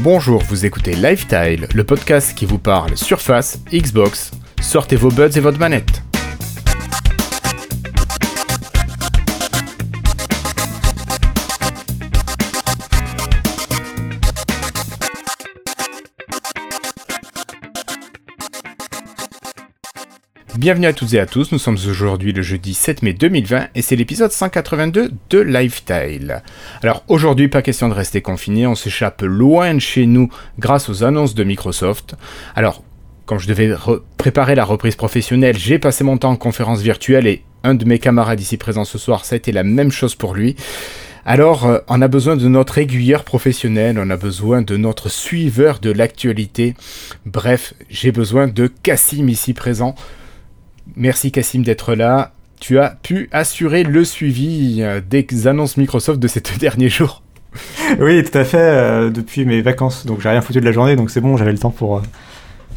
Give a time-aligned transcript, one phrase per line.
[0.00, 4.30] Bonjour, vous écoutez Lifetile, le podcast qui vous parle Surface, Xbox.
[4.60, 6.07] Sortez vos buds et votre manette.
[20.68, 23.80] Bienvenue à toutes et à tous, nous sommes aujourd'hui le jeudi 7 mai 2020 et
[23.80, 26.42] c'est l'épisode 182 de Lifetile.
[26.82, 30.28] Alors aujourd'hui pas question de rester confiné, on s'échappe loin de chez nous
[30.58, 32.16] grâce aux annonces de Microsoft.
[32.54, 32.84] Alors
[33.24, 33.72] quand je devais
[34.18, 37.98] préparer la reprise professionnelle, j'ai passé mon temps en conférence virtuelle et un de mes
[37.98, 40.54] camarades ici présents ce soir, ça a été la même chose pour lui.
[41.24, 45.78] Alors, euh, on a besoin de notre aiguilleur professionnel, on a besoin de notre suiveur
[45.78, 46.74] de l'actualité.
[47.26, 49.94] Bref, j'ai besoin de Cassim ici présent
[50.98, 52.32] Merci Cassim d'être là.
[52.58, 57.22] Tu as pu assurer le suivi euh, des annonces Microsoft de ces deux derniers jours.
[58.00, 60.06] Oui, tout à fait, euh, depuis mes vacances.
[60.06, 61.98] Donc j'ai rien foutu de la journée, donc c'est bon, j'avais le temps pour...
[61.98, 62.02] Euh,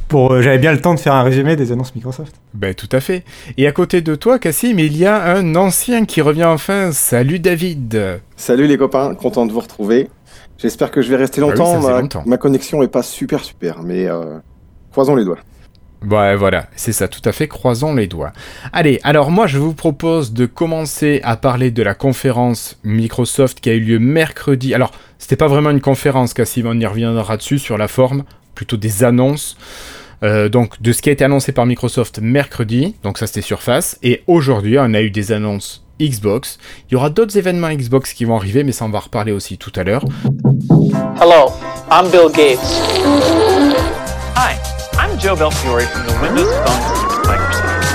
[0.08, 2.36] pour j'avais bien le temps de faire un résumé des annonces Microsoft.
[2.54, 3.24] Ben tout à fait.
[3.58, 6.92] Et à côté de toi, Cassim, il y a un ancien qui revient enfin.
[6.92, 8.20] Salut David.
[8.36, 10.10] Salut les copains, content de vous retrouver.
[10.58, 12.24] J'espère que je vais rester ah longtemps.
[12.26, 14.08] ma, connexion est pas super super, mais
[14.92, 15.40] croisons les doigts.
[16.10, 18.34] Ouais, voilà, c'est ça, tout à fait, croisons les doigts.
[18.74, 23.70] Allez, alors moi je vous propose de commencer à parler de la conférence Microsoft qui
[23.70, 24.74] a eu lieu mercredi.
[24.74, 28.24] Alors, c'était pas vraiment une conférence, Cassim, on y reviendra dessus sur la forme,
[28.56, 29.58] plutôt des annonces.
[30.24, 33.98] Euh, donc de ce qui a été annoncé par Microsoft mercredi, donc ça c'était Surface,
[34.04, 36.58] et aujourd'hui on a eu des annonces Xbox.
[36.90, 39.58] Il y aura d'autres événements Xbox qui vont arriver, mais ça on va reparler aussi
[39.58, 40.04] tout à l'heure.
[41.20, 41.52] Hello,
[41.92, 42.60] I'm Bill Gates.
[44.36, 44.56] Hi.
[45.22, 45.82] Joe Belfiore
[46.22, 46.92] Windows Phone
[47.28, 47.92] Microsoft.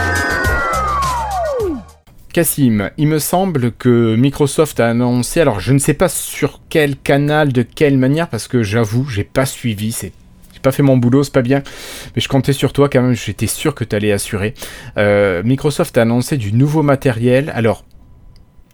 [2.32, 6.96] Cassim, il me semble que Microsoft a annoncé, alors je ne sais pas sur quel
[6.96, 10.12] canal, de quelle manière, parce que j'avoue, j'ai pas suivi, c'est
[10.62, 11.62] pas fait mon boulot, c'est pas bien,
[12.14, 14.54] mais je comptais sur toi quand même, j'étais sûr que tu allais assurer.
[14.96, 17.52] Euh, Microsoft a annoncé du nouveau matériel.
[17.54, 17.84] Alors,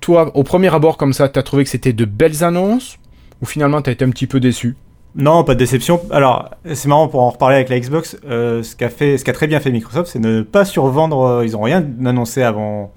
[0.01, 2.99] toi, au premier abord comme ça, tu as trouvé que c'était de belles annonces
[3.41, 4.77] ou finalement tu as été un petit peu déçu?
[5.15, 6.01] Non, pas de déception.
[6.11, 8.17] Alors, c'est marrant pour en reparler avec la Xbox.
[8.25, 11.21] Euh, ce qu'a très bien fait Microsoft, c'est ne pas survendre.
[11.23, 12.93] Euh, ils n'ont rien annoncé avant,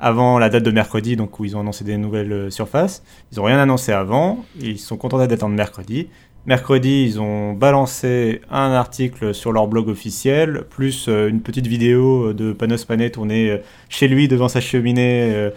[0.00, 3.04] avant la date de mercredi, donc où ils ont annoncé des nouvelles euh, surfaces.
[3.30, 4.44] Ils n'ont rien annoncé avant.
[4.60, 6.08] Ils sont contents d'attendre mercredi.
[6.46, 12.54] Mercredi, ils ont balancé un article sur leur blog officiel, plus une petite vidéo de
[12.54, 13.60] Panos Panay tournée
[13.90, 15.50] chez lui devant sa cheminée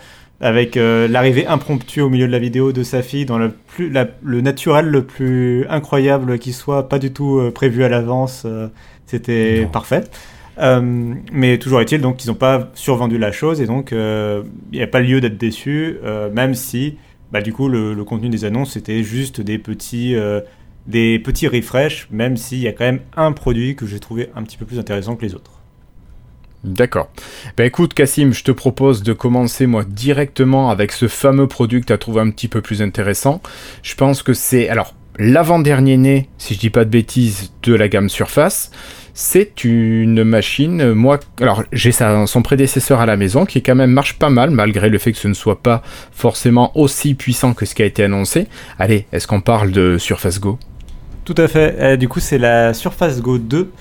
[0.44, 3.92] avec euh, l'arrivée impromptue au milieu de la vidéo de sa fille dans le, plus,
[4.22, 8.68] le naturel le plus incroyable qui soit, pas du tout euh, prévu à l'avance, euh,
[9.06, 10.04] c'était parfait.
[10.59, 14.88] mais toujours est-il donc qu'ils n'ont pas survendu la chose et donc il n'y a
[14.88, 15.98] pas lieu d'être déçu,
[16.34, 16.98] même si
[17.31, 20.16] bah, du coup le, le, contenu des annonces c'était juste des petits,
[20.88, 24.44] des petits refresh, même s'il y a quand même un produit que j'ai trouvé un
[24.44, 25.62] petit peu plus intéressant que les autres.
[26.63, 27.09] D'accord.
[27.57, 31.88] Ben écoute Cassim, je te propose de commencer moi directement avec ce fameux produit que
[31.88, 33.41] tu as trouvé un petit peu plus intéressant.
[33.81, 37.90] Je pense que c'est alors l'avant-dernier né, si je dis pas de bêtises, de la
[37.90, 38.72] gamme Surface.
[39.13, 44.18] C'est une machine, moi, alors j'ai son prédécesseur à la maison qui quand même marche
[44.18, 47.75] pas mal malgré le fait que ce ne soit pas forcément aussi puissant que ce
[47.75, 48.47] qui a été annoncé.
[48.80, 50.57] Allez, est-ce qu'on parle de Surface Go?
[51.25, 51.75] Tout à fait.
[51.80, 53.72] Euh, du coup, c'est la Surface Go 2.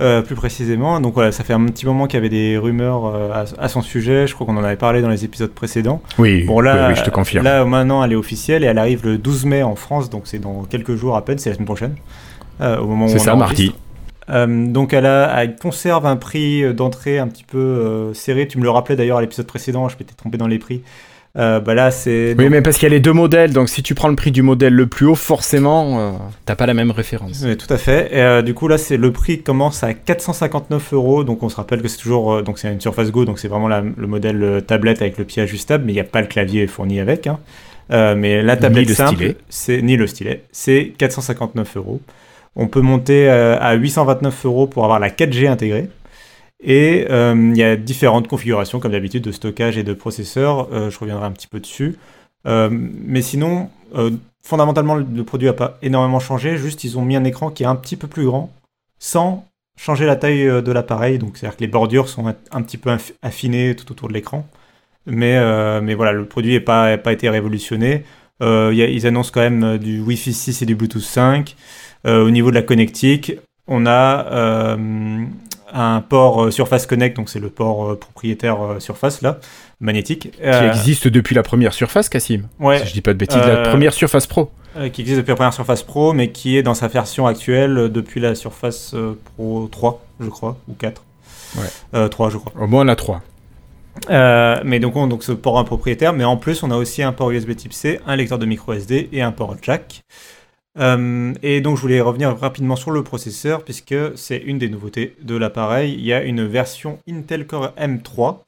[0.00, 1.00] Euh, plus précisément.
[1.00, 3.82] Donc voilà, ça fait un petit moment qu'il y avait des rumeurs euh, à, son
[3.82, 4.26] sujet.
[4.26, 6.02] Je crois qu'on en avait parlé dans les épisodes précédents.
[6.18, 7.44] Oui, bon, là, je te confirme.
[7.44, 10.38] Là, maintenant, elle est officielle et elle arrive le 12 mai en France, donc c'est
[10.38, 11.96] dans quelques jours à peine, c'est la semaine prochaine.
[12.60, 13.74] Euh, au moment où C'est ça, mardi.
[14.28, 18.48] donc elle, a, elle, conserve un prix d'entrée un petit peu serré.
[18.48, 20.82] Tu me le rappelais d'ailleurs à l'épisode précédent, je m'étais trompé dans les prix.
[21.38, 22.34] Euh, bah là, c'est.
[22.36, 24.30] Oui, mais parce qu'il y a les deux modèles, donc si tu prends le prix
[24.30, 26.12] du modèle le plus haut, forcément, euh,
[26.44, 27.42] t'as pas la même référence.
[27.44, 28.12] Oui, tout à fait.
[28.12, 31.24] Et euh, du coup, là, c'est le prix commence à 459 euros.
[31.24, 32.42] Donc, on se rappelle que c'est toujours.
[32.42, 35.84] donc, c'est une Surface Go, donc c'est vraiment le modèle tablette avec le pied ajustable,
[35.86, 37.26] mais il n'y a pas le clavier fourni avec.
[37.26, 37.38] Hein.
[37.88, 42.00] mais la tablette ni simple, c'est ni le stylet, c'est 459 euros.
[42.56, 45.88] On peut monter à 829 euros pour avoir la 4G intégrée.
[46.62, 50.68] Et euh, il y a différentes configurations, comme d'habitude, de stockage et de processeur.
[50.72, 51.96] Euh, je reviendrai un petit peu dessus.
[52.46, 53.68] Euh, mais sinon,
[54.42, 56.56] fondamentalement, le produit n'a pas énormément changé.
[56.56, 58.52] Juste, ils ont mis un écran qui est un petit peu plus grand,
[58.98, 61.18] sans changer la taille de l'appareil.
[61.18, 64.46] Donc, c'est-à-dire que les bordures sont un, petit peu affinées tout autour de l'écran.
[65.06, 65.34] Mais,
[65.94, 68.04] voilà, le produit n'a pas été révolutionné.
[68.40, 71.56] ils annoncent quand même du Wi-Fi 6 et du Bluetooth 5.
[72.06, 73.34] au niveau de la connectique,
[73.68, 74.76] on a
[75.72, 79.38] un port euh, Surface Connect, donc c'est le port euh, propriétaire euh, Surface là,
[79.80, 80.32] magnétique.
[80.32, 82.78] Qui existe depuis la première Surface, Cassim Ouais.
[82.80, 84.50] Si je dis pas de bêtises, la première Surface Pro.
[84.92, 88.20] qui existe depuis la première Surface Pro, mais qui est dans sa version actuelle depuis
[88.20, 88.94] la Surface
[89.34, 91.02] Pro 3, je crois, ou 4.
[91.56, 92.08] Ouais.
[92.08, 92.52] 3, je crois.
[92.60, 93.22] Au moins, on a 3.
[94.64, 97.12] mais donc, on, donc ce port un propriétaire, mais en plus on a aussi un
[97.12, 100.02] port USB Type C, un lecteur de micro SD et un port jack.
[100.78, 105.16] Euh, et donc je voulais revenir rapidement sur le processeur puisque c'est une des nouveautés
[105.22, 105.94] de l'appareil.
[105.94, 108.38] Il y a une version Intel Core M3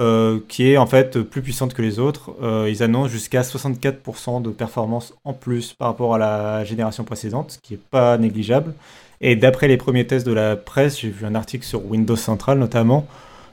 [0.00, 2.30] euh, qui est en fait plus puissante que les autres.
[2.42, 7.52] Euh, ils annoncent jusqu'à 64% de performance en plus par rapport à la génération précédente,
[7.52, 8.74] ce qui n'est pas négligeable.
[9.20, 12.58] Et d'après les premiers tests de la presse, j'ai vu un article sur Windows Central
[12.58, 13.06] notamment.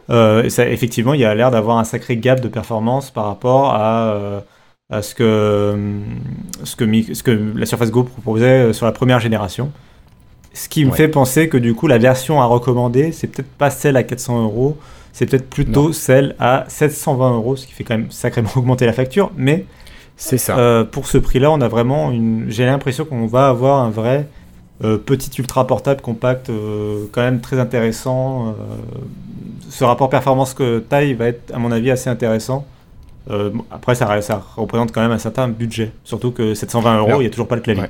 [0.10, 4.44] effectivement, il y a l'air d'avoir un sacré gap de performance par rapport à
[4.90, 5.76] à ce que,
[6.64, 9.72] ce que, ce que la Surface Go proposait euh, sur la première génération.
[10.54, 13.70] Ce qui me fait penser que du coup, la version à recommander, c'est peut-être pas
[13.70, 14.78] celle à 400 euros,
[15.12, 18.94] c'est peut-être plutôt celle à 720 euros, ce qui fait quand même sacrément augmenter la
[18.94, 19.32] facture.
[19.36, 19.66] Mais
[20.16, 20.58] c'est ça.
[20.58, 22.46] Euh, pour ce prix-là, on a vraiment une.
[22.48, 24.30] J'ai l'impression qu'on va avoir un vrai
[24.86, 26.50] euh, petit ultra portable compact,
[27.12, 28.56] quand même très intéressant.
[29.70, 32.66] ce rapport performance que taille va être, à mon avis, assez intéressant.
[33.30, 35.92] Euh, après, ça, ça, représente quand même un certain budget.
[36.04, 37.86] Surtout que 720 euros, il n'y a toujours pas le clavier.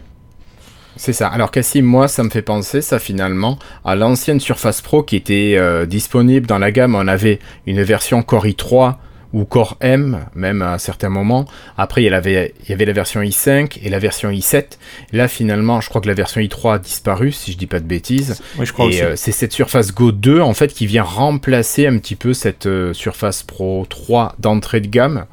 [0.97, 1.27] C'est ça.
[1.27, 5.55] Alors Cassim, moi, ça me fait penser, ça finalement, à l'ancienne Surface Pro qui était
[5.57, 6.95] euh, disponible dans la gamme.
[6.95, 8.95] On avait une version Core i3
[9.35, 11.43] ou Core M, même à certains moments.
[11.77, 14.77] Après, il y, avait, il y avait la version i5 et la version i7.
[15.11, 17.85] Là, finalement, je crois que la version i3 a disparu, si je dis pas de
[17.85, 18.41] bêtises.
[18.57, 21.85] Oui, je crois et euh, c'est cette Surface Go 2, en fait, qui vient remplacer
[21.85, 25.25] un petit peu cette euh, Surface Pro 3 d'entrée de gamme.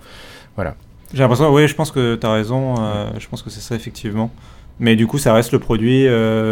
[0.56, 0.75] Voilà.
[1.14, 2.75] J'ai l'impression, oui, je pense que tu as raison.
[2.81, 4.32] Euh, je pense que c'est ça, effectivement.
[4.81, 6.08] Mais du coup, ça reste le produit,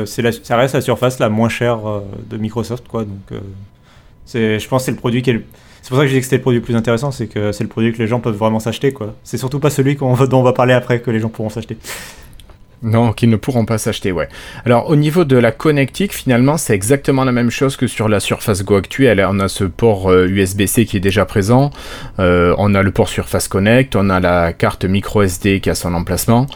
[0.06, 1.80] c'est la, ça reste la surface la moins chère
[2.28, 3.04] de Microsoft, quoi.
[3.04, 3.40] Donc,
[4.32, 5.42] je pense que c'est le produit qui est le
[5.90, 7.64] pour ça que je dis que c'était le produit le plus intéressant, c'est que c'est
[7.64, 9.14] le produit que les gens peuvent vraiment s'acheter, quoi.
[9.24, 11.76] C'est surtout pas celui dont on va parler après que les gens pourront s'acheter.
[12.82, 14.28] Non, qu'ils ne pourront pas s'acheter, ouais.
[14.64, 18.20] Alors, au niveau de la connectique, finalement, c'est exactement la même chose que sur la
[18.20, 19.24] Surface Go actuelle.
[19.28, 21.70] On a ce port USB-C euh, qui est déjà présent.
[22.18, 23.96] Euh, on a le port Surface Connect.
[23.96, 26.46] On a la carte micro SD qui a son emplacement.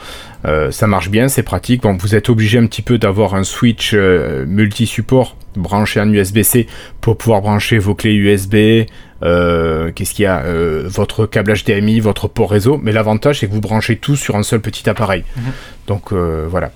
[0.47, 1.83] Euh, ça marche bien, c'est pratique.
[1.83, 6.67] Bon, vous êtes obligé un petit peu d'avoir un switch multi-support branché en USB-C
[7.01, 8.87] pour pouvoir brancher vos clés USB,
[9.23, 12.79] euh, qu'est-ce qu'il y a euh, Votre câble HDMI, votre port réseau.
[12.83, 15.25] Mais l'avantage, c'est que vous branchez tout sur un seul petit appareil.
[15.37, 15.43] Mhm.
[15.87, 16.73] Donc euh, voilà.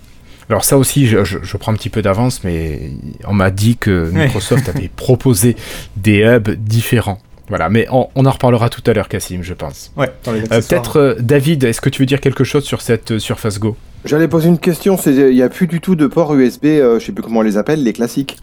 [0.51, 2.93] Alors ça aussi, je, prends un petit peu d'avance, mais
[3.27, 5.57] on m'a dit que Microsoft avait proposé
[5.97, 7.21] des hubs différents.
[7.49, 9.91] Voilà, mais on, en reparlera tout à l'heure, Cassim, je pense.
[9.97, 13.77] Ouais, Peut-être, David, est-ce que tu veux dire quelque chose sur cette Surface Go?
[14.05, 17.13] J'allais poser une question, il n'y a plus du tout de port USB, je sais
[17.13, 18.39] plus comment on les appelle, les classiques.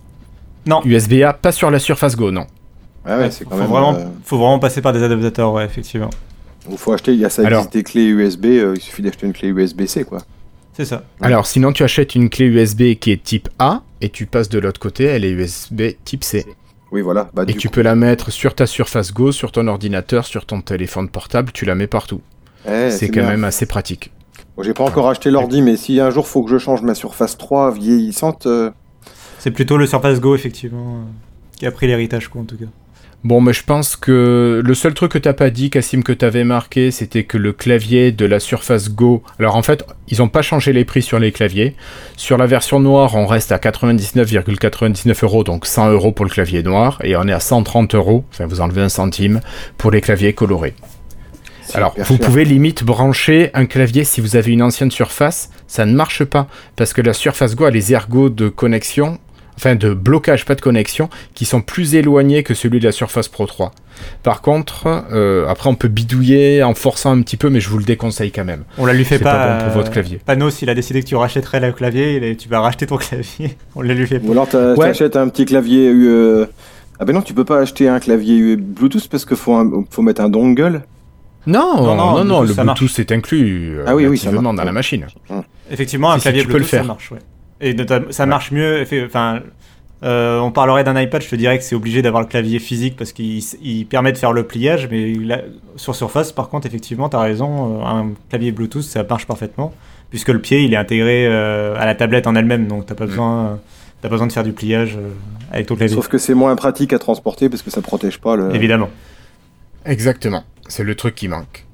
[0.65, 0.81] Non.
[0.83, 2.47] USB-A, pas sur la Surface Go, non.
[3.05, 3.67] Ah ouais, c'est quand faut même.
[3.67, 6.09] Vraiment, euh, Faut vraiment passer par des adaptateurs, ouais, effectivement.
[6.69, 9.33] Il faut acheter, il y a ça des clés USB, euh, il suffit d'acheter une
[9.33, 10.19] clé USB-C, quoi.
[10.73, 11.03] C'est ça.
[11.21, 14.59] Alors, sinon, tu achètes une clé USB qui est type A et tu passes de
[14.59, 16.45] l'autre côté, elle est USB type C.
[16.95, 17.27] Oui, voilà.
[17.33, 20.61] Bah, et tu peux la mettre sur ta Surface Go, sur ton ordinateur, sur ton
[20.61, 22.21] téléphone portable, tu la mets partout.
[22.65, 24.13] Eh, c'est quand même assez pratique.
[24.55, 26.95] Bon, J'ai pas encore acheté l'ordi, mais si un jour faut que je change ma
[26.95, 28.45] Surface 3 vieillissante.
[28.45, 28.71] Euh,
[29.39, 31.01] c'est plutôt le Surface Go, effectivement,
[31.57, 32.67] qui a pris l'héritage, quoi, en tout cas.
[33.25, 36.43] Bon, mais je pense que le seul truc que t'as pas dit, Cassim, que t'avais
[36.43, 39.23] marqué, c'était que le clavier de la Surface Go.
[39.39, 41.75] Alors en fait, ils ont pas changé les prix sur les claviers.
[42.17, 46.61] Sur la version noire, on reste à 99,99 euros, donc 100 euros pour le clavier
[46.61, 49.41] noir, et on est à 130 euros, enfin vous enlevez un centime,
[49.79, 50.75] pour les claviers colorés.
[51.73, 55.95] Alors, vous pouvez limite brancher un clavier si vous avez une ancienne surface, ça ne
[55.95, 59.17] marche pas parce que la Surface Go a les ergots de connexion
[59.57, 63.27] enfin de blocage, pas de connexion, qui sont plus éloignés que celui de la Surface
[63.27, 63.71] Pro 3.
[64.23, 67.77] Par contre, euh, après on peut bidouiller en forçant un petit peu, mais je vous
[67.77, 68.63] le déconseille quand même.
[68.77, 70.19] On la lui fait pas, bon pour votre clavier.
[70.25, 73.57] Panos, s'il a décidé que tu rachèterais le clavier, et tu vas racheter ton clavier.
[73.75, 74.27] On la lui fait pas.
[74.27, 75.89] Ou alors tu achètes un petit clavier.
[75.89, 76.45] Euh...
[76.99, 80.21] Ah ben non, tu peux pas acheter un clavier Bluetooth parce qu'il faut, faut mettre
[80.21, 80.83] un dongle.
[81.47, 85.05] Non, non, non, le Bluetooth est inclus ah oui, oui, dans la machine.
[85.71, 86.81] Effectivement, un clavier Bluetooth, le faire.
[86.81, 87.11] ça marche.
[87.11, 87.19] Ouais.
[87.61, 87.75] Et
[88.11, 88.85] ça marche mieux.
[89.05, 89.41] Enfin,
[90.03, 92.95] euh, on parlerait d'un iPad, je te dirais que c'est obligé d'avoir le clavier physique
[92.97, 95.13] parce qu'il permet de faire le pliage, mais
[95.77, 99.73] sur Surface, par contre, effectivement, tu as raison, euh, un clavier Bluetooth, ça marche parfaitement,
[100.09, 102.97] puisque le pied, il est intégré euh, à la tablette en elle-même, donc tu n'as
[102.97, 103.59] pas, besoin,
[104.01, 104.97] pas besoin de faire du pliage
[105.51, 105.95] avec ton clavier.
[105.95, 108.53] Sauf que c'est moins pratique à transporter parce que ça protège pas le...
[108.53, 108.89] Évidemment.
[109.85, 111.64] Exactement, c'est le truc qui manque.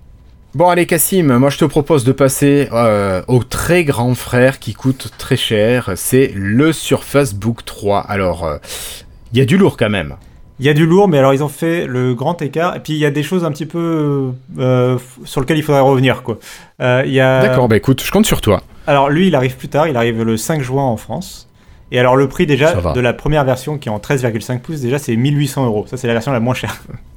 [0.53, 4.73] Bon allez Cassim, moi je te propose de passer euh, au très grand frère qui
[4.73, 8.01] coûte très cher, c'est le Surface Book 3.
[8.01, 10.17] Alors, il euh, y a du lourd quand même.
[10.59, 12.91] Il y a du lourd, mais alors ils ont fait le grand écart, et puis
[12.91, 16.21] il y a des choses un petit peu euh, sur lesquelles il faudrait revenir.
[16.21, 16.37] quoi.
[16.77, 18.61] D'accord, bah écoute, je compte sur toi.
[18.87, 21.47] Alors lui, il arrive plus tard, il arrive le 5 juin en France.
[21.93, 24.99] Et alors le prix déjà de la première version qui est en 13,5 pouces, déjà
[24.99, 25.85] c'est 1800 euros.
[25.87, 26.81] Ça c'est la version la moins chère.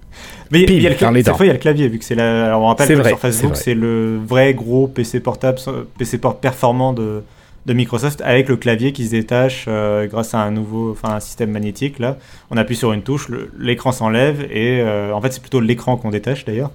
[0.54, 2.14] Mais il y a le, cette fois il y a le clavier vu que c'est
[2.14, 2.46] la.
[2.46, 5.58] Alors on rappelle que sur Facebook c'est le vrai gros PC portable,
[5.98, 7.24] PC port performant de,
[7.66, 11.20] de Microsoft avec le clavier qui se détache euh, grâce à un nouveau, enfin un
[11.20, 12.18] système magnétique là.
[12.50, 16.10] On appuie sur une touche, l'écran s'enlève et euh, en fait c'est plutôt l'écran qu'on
[16.10, 16.70] détache d'ailleurs.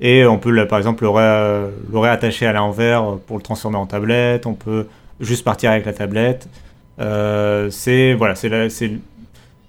[0.00, 4.46] Et on peut par exemple le, réattacher à l'envers pour le transformer en tablette.
[4.46, 4.88] On peut
[5.20, 6.48] juste partir avec la tablette.
[6.98, 8.68] Euh, c'est voilà, c'est la,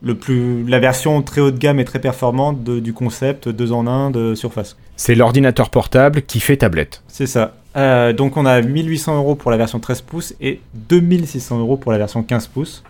[0.03, 3.87] le plus la version très haut de gamme et très performante du concept 2 en
[3.87, 4.77] 1 de Surface.
[4.97, 7.01] C'est l'ordinateur portable qui fait tablette.
[7.07, 7.55] C'est ça.
[7.75, 11.91] Euh, donc on a 1800 euros pour la version 13 pouces et 2600 euros pour
[11.91, 12.83] la version 15 pouces.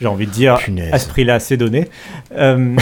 [0.00, 0.58] J'ai envie de dire,
[0.90, 1.88] à ce prix-là, c'est donné.
[2.32, 2.76] Euh,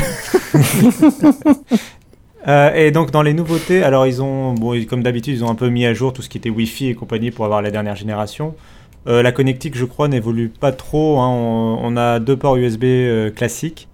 [2.48, 5.54] euh, et donc dans les nouveautés, alors ils ont, bon, comme d'habitude, ils ont un
[5.54, 7.96] peu mis à jour tout ce qui était Wi-Fi et compagnie pour avoir la dernière
[7.96, 8.54] génération.
[9.06, 11.18] La connectique, je crois, n'évolue pas trop.
[11.20, 11.28] Hein.
[11.82, 12.84] On, a deux ports USB
[13.34, 13.88] classiques,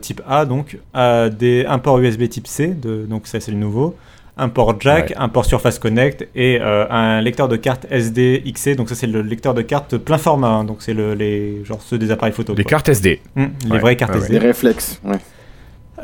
[0.00, 3.96] type A donc, des, un port USB type C, de, donc ça c'est le nouveau
[4.38, 8.76] un port jack, un port Surface Connect et euh, un lecteur de carte SD XC.
[8.76, 10.48] Donc ça c'est le lecteur de carte plein format.
[10.48, 10.64] Hein.
[10.64, 12.54] donc c'est le, les genre ceux des appareils photo.
[12.54, 13.20] Les cartes SD.
[13.34, 14.34] Mmh, les vraies cartes SD.
[14.34, 15.00] Les réflexes.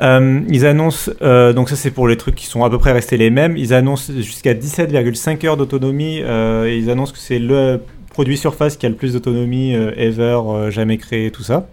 [0.03, 2.91] Euh, ils annoncent, euh, donc ça c'est pour les trucs qui sont à peu près
[2.91, 7.81] restés les mêmes, ils annoncent jusqu'à 17,5 heures d'autonomie et ils annoncent que c'est le
[8.15, 10.41] produit Surface qui a le plus d'autonomie ever,
[10.71, 11.69] jamais créé, tout ça.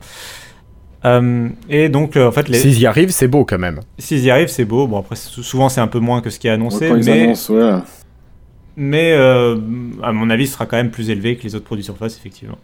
[1.03, 2.59] Euh, et donc, euh, en fait, les...
[2.59, 3.79] s'ils y arrivent, c'est beau quand même.
[3.97, 4.87] S'ils y arrivent, c'est beau.
[4.87, 7.33] Bon, après, souvent, c'est un peu moins que ce qui est annoncé, mais,
[8.77, 9.57] mais euh,
[10.03, 12.57] à mon avis, ce sera quand même plus élevé que les autres produits Surface, effectivement.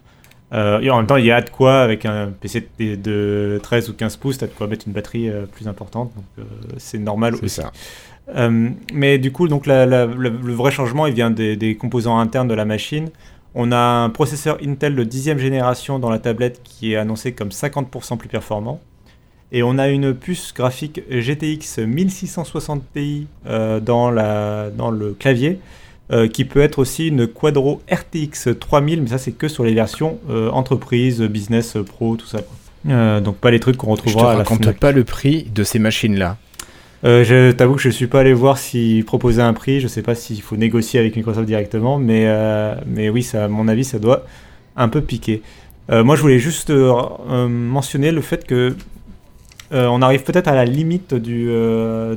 [0.54, 3.94] et en même temps, il y a de quoi, avec un PC de, 13 ou
[3.94, 6.46] 15 pouces, tu as de quoi mettre une batterie plus importante, donc
[6.78, 7.62] c'est normal aussi.
[7.62, 7.72] Ça.
[8.94, 12.66] mais du coup, donc, le vrai changement, il vient des, des composants internes de la
[12.66, 13.10] machine.
[13.60, 17.50] On a un processeur Intel de 10 génération dans la tablette qui est annoncé comme
[17.50, 18.80] 50% plus performant.
[19.52, 25.60] Et on a une puce graphique GTX 1660 Ti euh, dans, la, dans le clavier,
[26.12, 29.74] euh, qui peut être aussi une Quadro RTX 3000, mais ça c'est que sur les
[29.74, 32.42] versions euh, entreprise, business, pro, tout ça.
[33.22, 36.38] donc pas les trucs qu'on retrouvera Je te raconte pas le prix de ces machines-là.
[37.04, 39.80] Euh, je t'avoue que je ne suis pas allé voir s'ils proposaient un prix.
[39.80, 43.46] Je ne sais pas s'il faut négocier avec Microsoft directement, mais, euh, mais oui, ça,
[43.46, 44.26] à mon avis, ça doit
[44.76, 45.42] un peu piquer.
[45.92, 48.76] Euh, moi, je voulais juste mentionner le fait que
[49.70, 51.50] on arrive peut-être à la limite du,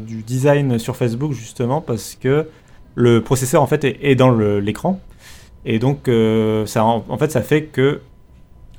[0.06, 2.46] du, design sur Facebook, justement, parce que
[2.94, 5.00] le processeur, en fait, est, dans l'écran.
[5.64, 6.08] Et donc,
[6.66, 8.00] ça, en, fait, ça fait que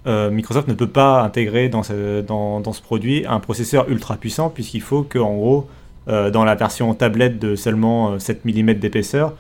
[0.06, 4.50] Microsoft ne peut pas intégrer dans ce, dans, dans ce produit un processeur ultra puissant,
[4.50, 9.34] puisqu'il faut qu'en gros, euh, dans la version tablette de seulement 7 euh, mm d'épaisseur,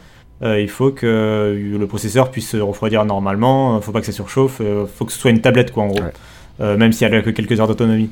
[0.43, 4.05] euh, il faut que le processeur puisse se refroidir normalement, il ne faut pas que
[4.05, 6.01] ça surchauffe, il faut que ce soit une tablette quoi en gros,
[6.59, 8.09] même s'il n'y a que quelques heures d'autonomie.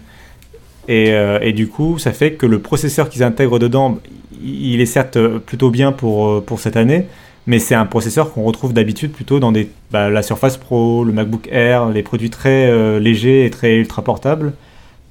[0.87, 3.99] Et, et, du coup, ça fait que le processeur qu'ils intègrent dedans,
[4.43, 7.05] il est certes plutôt bien pour, pour cette année,
[7.45, 11.13] mais c'est un processeur qu'on retrouve d'habitude plutôt dans des, bah, la Surface Pro, le
[11.13, 14.53] MacBook Air, les produits très légers et très ultra portables.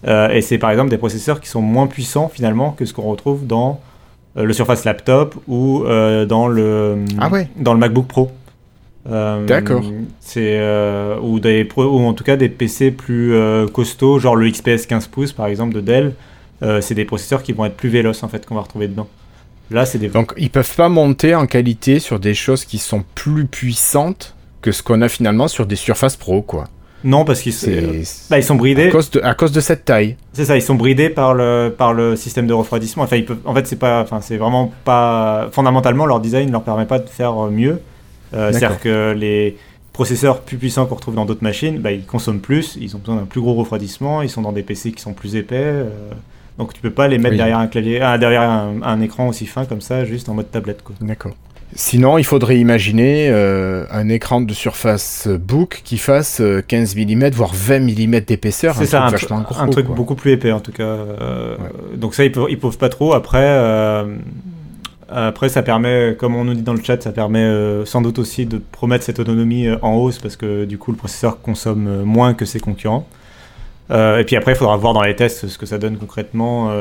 [0.07, 3.03] Euh, et c'est par exemple des processeurs qui sont moins puissants finalement que ce qu'on
[3.03, 3.81] retrouve dans
[4.37, 8.31] euh, le Surface Laptop ou euh, dans, le, ah dans le MacBook Pro.
[9.07, 9.83] D'accord.
[10.21, 10.61] C'est
[11.23, 13.33] ou des ou en tout cas des PC plus
[13.73, 16.15] costauds, genre le XPS 15 pouces par exemple de Dell.
[16.83, 19.09] c'est des processeurs qui vont être plus véloces en fait qu'on va retrouver dedans.
[19.71, 20.09] Là, c'est des...
[20.09, 24.73] Donc ils peuvent pas monter en qualité sur des choses qui sont plus puissantes que
[24.73, 26.69] ce qu'on a finalement sur des Surface Pro quoi.
[27.05, 27.55] Non, parce qu'ils
[28.29, 28.89] bah, ils sont bridés.
[28.89, 30.17] À cause, de, à cause de cette taille.
[30.33, 33.05] C'est ça, ils sont bridés par le, par le système de refroidissement.
[33.05, 35.49] Enfin, ils peuvent, en fait, c'est pas, enfin, c'est vraiment pas.
[35.53, 37.81] Fondamentalement, leur design ne leur permet pas de faire mieux.
[38.35, 39.57] Euh, c'est-à-dire que les
[39.93, 43.17] processeurs plus puissants qu'on retrouve dans d'autres machines, bah, ils consomment plus, ils ont besoin
[43.17, 45.57] d'un plus gros refroidissement, ils sont dans des PC qui sont plus épais.
[45.57, 45.91] Euh,
[46.59, 49.47] donc tu peux pas les mettre derrière un clavier, ah, derrière un, un, écran aussi
[49.47, 50.83] fin comme ça, juste en mode tablette.
[51.01, 51.33] D'accord.
[51.75, 57.31] Sinon, il faudrait imaginer euh, un écran de surface book qui fasse 15 euh, mm,
[57.31, 58.75] voire 20 mm d'épaisseur.
[58.75, 60.83] C'est ça, truc un, truc beaucoup plus épais en tout cas.
[60.83, 61.57] Euh,
[61.95, 63.13] donc ça, ils peuvent, ils peuvent pas trop.
[63.13, 63.47] Après,
[65.11, 67.47] après, ça permet, comme on nous dit dans le chat, ça permet
[67.85, 71.41] sans doute aussi de promettre cette autonomie en hausse parce que du coup, le processeur
[71.41, 73.07] consomme moins que ses concurrents.
[73.91, 76.73] et puis après, il faudra voir dans les tests ce que ça donne concrètement.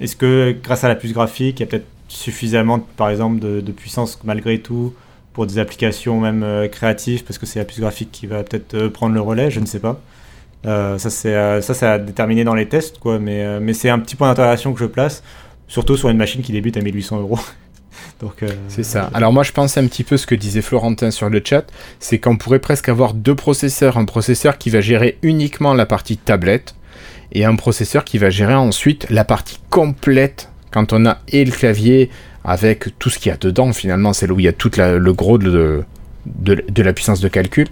[0.00, 3.72] Est-ce que grâce à la puce graphique, il y a peut-être suffisamment, par exemple, de,
[3.72, 4.94] puissance malgré tout
[5.32, 8.74] pour des applications même euh, créatives, parce que c'est la puce graphique qui va peut-être
[8.74, 10.00] euh, prendre le relais, je ne sais pas.
[10.66, 14.00] Euh, ça, c'est ça, ça a déterminé dans les tests, quoi, mais, mais c'est un
[14.00, 15.22] petit point d'interrogation que je place,
[15.68, 17.38] surtout sur une machine qui débute à 1800 euros.
[18.20, 19.10] Donc, c'est ça.
[19.14, 21.66] Alors moi je pense un petit peu ce que disait Florentin sur le chat,
[22.00, 26.16] c'est qu'on pourrait presque avoir deux processeurs, un processeur qui va gérer uniquement la partie
[26.16, 26.74] tablette
[27.30, 31.52] et un processeur qui va gérer ensuite la partie complète quand on a et le
[31.52, 32.10] clavier
[32.44, 34.70] avec tout ce qu'il y a dedans finalement, c'est là où il y a tout
[34.76, 35.84] le gros de,
[36.76, 37.68] la puissance de calcul.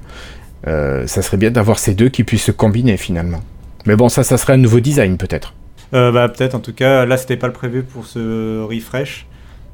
[0.67, 3.41] Euh, ça serait bien d'avoir ces deux qui puissent se combiner finalement.
[3.87, 5.55] Mais bon, ça, ça serait un nouveau design peut-être.
[5.95, 9.27] Euh, bah, peut-être en tout cas, là c'était pas le prévu pour ce refresh.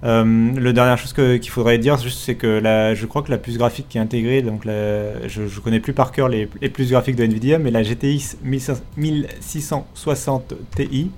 [0.04, 2.60] Euh, le dernière chose qu'il faudrait dire, c'est que
[2.94, 6.10] je crois que la puce graphique qui est intégrée, donc je, je connais plus par
[6.10, 11.10] cœur les, les puces graphiques de Nvidia, mais la GTX 1660 Ti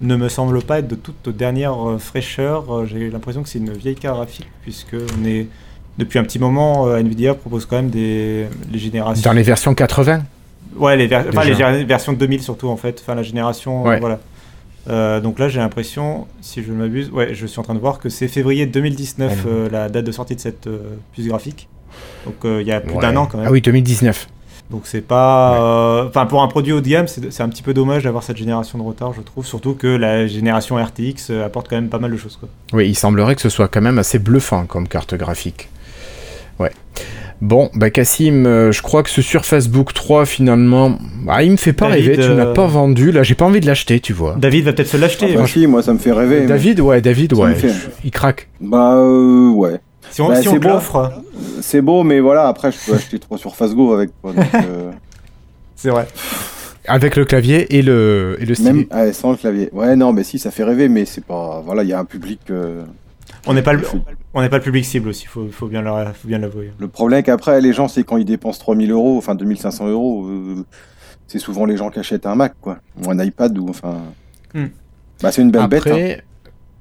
[0.00, 2.72] ne me semble pas être de toute dernière euh, fraîcheur.
[2.72, 5.46] Euh, j'ai l'impression que c'est une vieille carte graphique, puisque on est,
[5.98, 9.28] depuis un petit moment, Nvidia propose quand même des les générations.
[9.28, 10.22] Dans les versions 80
[10.76, 14.20] Ouais, les, les versions 2000 surtout en fait, enfin la génération, voilà.
[14.88, 17.78] Euh, donc là, j'ai l'impression, si je ne m'abuse, ouais, je suis en train de
[17.78, 21.68] voir que c'est février 2019 euh, la date de sortie de cette euh, puce graphique.
[22.24, 23.46] Donc il y a plus d'un an quand même.
[23.48, 24.28] Ah oui, 2019.
[24.70, 28.04] Donc c'est pas, enfin pour un produit haut de gamme, c'est un petit peu dommage
[28.04, 29.46] d'avoir cette génération de retard, je trouve.
[29.46, 32.36] Surtout que la génération RTX apporte quand même pas mal de choses.
[32.36, 32.48] Quoi.
[32.74, 35.68] Oui, il semblerait que ce soit quand même assez bluffant comme carte graphique.
[36.58, 36.72] Ouais.
[37.40, 40.98] Bon, bah Cassim, euh, je crois que ce Surface Book 3, finalement,
[41.28, 42.16] ah, il me fait pas rêver.
[42.16, 44.34] Tu n'as pas euh, vendu, là, j'ai pas envie de l'acheter, tu vois.
[44.36, 45.36] David va peut-être se l'acheter.
[45.38, 46.46] Ah, bah, moi, ça me fait rêver.
[46.46, 47.56] David, ouais, David, ouais.
[48.04, 48.48] Il craque.
[48.60, 49.78] Bah, euh, ouais.
[50.10, 51.22] Si on, bah, si l'offre.
[51.60, 54.10] C'est beau, mais voilà, après, je peux acheter trois Surface Go avec.
[55.76, 56.06] C'est vrai.
[56.86, 59.68] Avec le clavier et le, et le Même, sans le clavier.
[59.72, 61.62] Ouais, non, mais si, ça fait rêver, mais c'est pas.
[61.64, 62.40] Voilà, il y a un public.
[63.46, 63.82] On n'est pas, le...
[64.34, 66.72] on n'est pas le public cible aussi, il faut, faut, bien l'avouer.
[66.78, 70.64] Le problème qu'après, les gens, c'est quand ils dépensent 3000 euros, enfin 2500 euros, euh,
[71.26, 73.96] c'est souvent les gens qui achètent un Mac, quoi, ou un iPad, ou enfin.
[74.54, 74.66] Hmm.
[75.22, 75.86] Bah, c'est une belle bête.
[75.86, 76.16] Hein.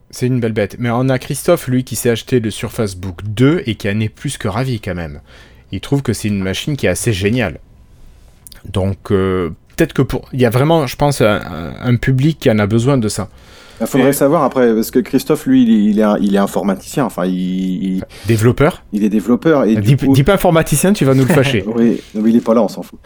[0.09, 0.77] C'est une belle bête.
[0.79, 3.99] Mais on a Christophe, lui, qui s'est acheté le Surface Book 2 et qui en
[3.99, 5.21] est plus que ravi quand même.
[5.71, 7.59] Il trouve que c'est une machine qui est assez géniale.
[8.71, 10.29] Donc, euh, peut-être que pour.
[10.31, 13.29] Il y a vraiment, je pense, un public qui en a besoin de ça.
[13.79, 17.05] Il faudrait savoir après, parce que Christophe, lui, il est, il est, informaticien.
[17.05, 19.65] Enfin, il, Développeur Il est développeur.
[19.65, 21.63] Et dis, dis, pas informaticien, tu vas nous le fâcher.
[21.75, 22.99] oui, mais il est pas là, on s'en fout.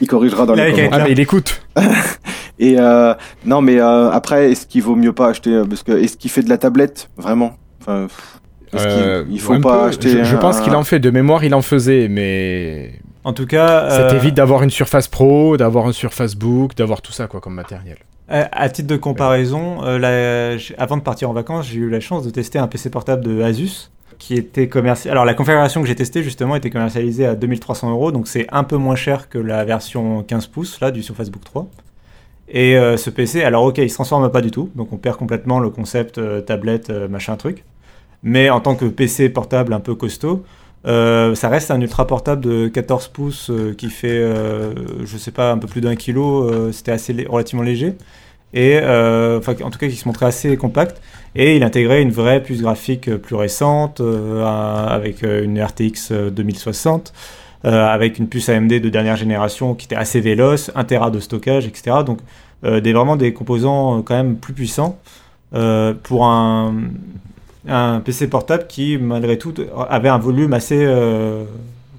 [0.00, 0.90] Il corrigera dans les commentaires.
[0.92, 1.62] Ah, mais il écoute.
[2.60, 3.14] et euh,
[3.46, 6.30] non, mais euh, après, est-ce qu'il vaut mieux pas acheter euh, Parce que est-ce qu'il
[6.30, 7.54] fait de la tablette vraiment?
[7.80, 8.06] Enfin,
[8.74, 10.24] euh, il faut pas acheter.
[10.24, 11.00] Je, pense qu'il en fait.
[11.00, 12.92] De mémoire, il en faisait, mais.
[13.24, 17.12] En tout cas, ça t'évite d'avoir une Surface Pro, d'avoir un Surface Book, d'avoir tout
[17.12, 17.96] ça quoi comme matériel.
[18.28, 22.30] À titre de comparaison, euh, avant de partir en vacances, j'ai eu la chance de
[22.30, 25.10] tester un PC portable de Asus qui était commercialisé.
[25.10, 28.62] Alors la configuration que j'ai testée justement était commercialisée à 2300 euros, donc c'est un
[28.62, 31.68] peu moins cher que la version 15 pouces là du Surface Book 3.
[32.50, 35.16] Et euh, ce PC, alors ok, il se transforme pas du tout, donc on perd
[35.16, 37.64] complètement le concept tablette machin truc.
[38.22, 40.44] Mais en tant que PC portable un peu costaud,
[40.84, 44.20] ça reste un ultra portable de 14 pouces qui fait,
[45.04, 46.72] je sais pas, un peu plus d'un kilo.
[46.72, 47.94] C'était assez relativement léger
[48.52, 51.00] et euh, enfin en tout cas qui se montrait assez compact
[51.36, 57.12] et il intégrait une vraie puce graphique euh, plus récente euh, avec une RTX 2060
[57.64, 61.66] avec une puce AMD de dernière génération qui était assez véloce, 1 Tera de stockage,
[61.66, 61.98] etc.
[62.06, 62.20] Donc
[62.62, 64.98] des, vraiment des composants quand même plus puissants
[65.50, 66.74] pour un,
[67.68, 69.52] un, PC portable qui malgré tout
[69.90, 70.86] avait un volume assez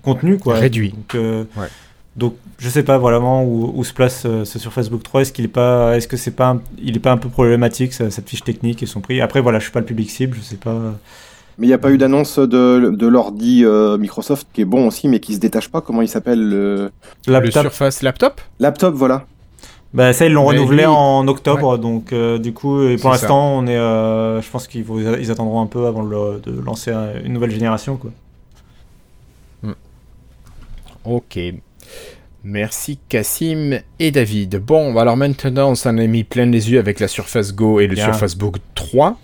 [0.02, 0.56] contenu quoi.
[0.56, 0.94] Réduit.
[0.94, 1.68] Donc, ouais.
[2.16, 5.22] Donc je sais pas vraiment où, se place euh, ce sur Facebook 3.
[5.22, 8.30] Est-ce qu'il est pas, est-ce que c'est pas, il est pas un peu problématique cette
[8.30, 9.22] fiche technique et son prix?
[9.22, 10.94] Après voilà, je suis pas le public cible, je sais pas.
[11.62, 14.88] Mais il n'y a pas eu d'annonce de, de l'ordi euh, Microsoft qui est bon
[14.88, 15.80] aussi, mais qui se détache pas.
[15.80, 16.92] Comment il s'appelle le...
[17.52, 19.28] Surface Laptop Laptop, voilà.
[19.94, 23.76] Bah ça ils l'ont renouvelé en octobre, donc euh, du coup pour l'instant on est,
[23.76, 24.86] je pense qu'ils
[25.20, 26.92] ils attendront un peu avant de lancer
[27.24, 28.10] une nouvelle génération quoi.
[29.62, 29.74] Hmm.
[31.06, 31.38] Ok.
[32.44, 34.64] Merci Cassim et David.
[34.66, 37.86] Bon, alors maintenant on s'en est mis plein les yeux avec la Surface Go et
[37.86, 39.16] le Surface Book 3.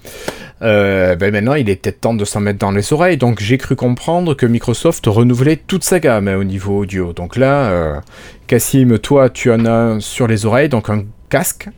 [0.64, 3.18] Euh, ben maintenant il est peut-être temps de s'en mettre dans les oreilles.
[3.18, 7.14] Donc j'ai cru comprendre que Microsoft renouvelait toute sa gamme hein, au niveau audio.
[7.14, 11.70] Donc là, euh, toi tu en as sur les oreilles, donc un casque.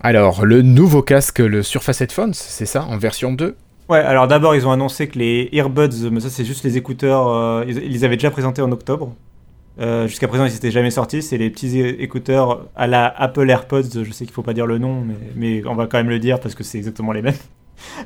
[0.00, 3.56] Alors le nouveau casque, le Surface Headphones, c'est ça, en version 2
[3.88, 7.28] Ouais, alors d'abord ils ont annoncé que les earbuds, mais ça c'est juste les écouteurs,
[7.28, 9.14] euh, ils, les avaient déjà présentés en octobre.
[9.80, 11.22] Euh, jusqu'à présent, ils n'étaient jamais sortis.
[11.22, 14.04] C'est les petits écouteurs à la Apple AirPods.
[14.04, 15.04] Je sais qu'il ne faut pas dire le nom,
[15.36, 17.34] mais, on va quand même le dire parce que c'est exactement les mêmes.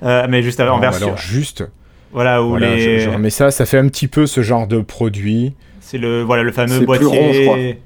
[0.02, 1.06] Euh, mais juste en version.
[1.06, 1.64] Alors juste.
[2.12, 3.00] Voilà, où les...
[3.00, 3.50] je, remets ça.
[3.50, 5.54] Ça fait un petit peu ce genre de produit.
[5.80, 7.78] C'est le, voilà, le fameux boîtier.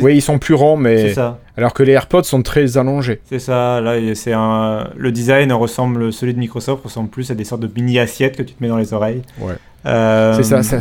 [0.00, 1.12] Oui, ils sont plus ronds, mais.
[1.12, 1.38] Ça.
[1.56, 3.20] Alors que les AirPods sont très allongés.
[3.24, 3.80] C'est ça.
[3.80, 4.88] Là, c'est un.
[4.96, 8.42] Le design ressemble, celui de Microsoft ressemble plus à des sortes de mini assiettes que
[8.42, 9.22] tu te mets dans les oreilles.
[9.38, 9.54] Ouais.
[9.86, 10.78] Euh, c'est ça, ça.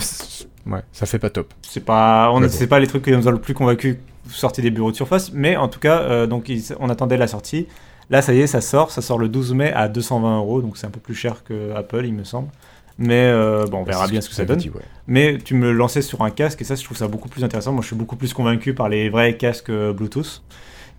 [0.66, 1.54] Ouais, ça fait pas top.
[1.62, 3.98] C'est pas, on, pas les trucs qui nous ont le plus convaincus
[4.30, 7.68] sortie des bureaux de surface, mais en tout cas, euh, donc on attendait la sortie.
[8.10, 10.78] Là, ça y est, ça sort, ça sort le 12 mai à 220 euros, donc
[10.78, 12.50] c'est un peu plus cher que Apple, il me semble.
[12.98, 14.62] Mais euh, bon, on verra bien ce que ça donne.
[15.08, 17.72] Mais tu me lançais sur un casque et ça, je trouve ça beaucoup plus intéressant.
[17.72, 20.44] Moi, je suis beaucoup plus convaincu par les vrais casques euh, Bluetooth.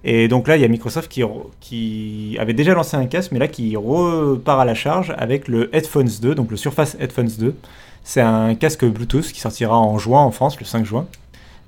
[0.07, 1.23] Et donc là, il y a Microsoft qui,
[1.61, 5.75] qui avait déjà lancé un casque, mais là qui repart à la charge avec le
[5.75, 7.55] Headphones 2, donc le Surface Headphones 2.
[8.03, 11.07] C'est un casque Bluetooth qui sortira en juin en France, le 5 juin.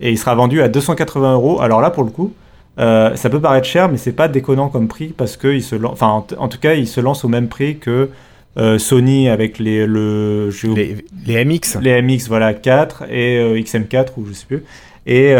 [0.01, 1.63] Et il sera vendu à 280 euros.
[1.63, 2.35] Alors là, pour le coup,
[2.79, 5.77] euh, ça peut paraître cher, mais c'est pas déconnant comme prix parce que il se
[5.85, 8.11] enfin, en, tout cas, il se lance au même prix que
[8.59, 11.81] euh, Sony avec les, le, les, les, MX.
[11.81, 14.65] Les MX, voilà, 4 et euh, XM4 ou je sais plus.
[15.07, 15.35] Et,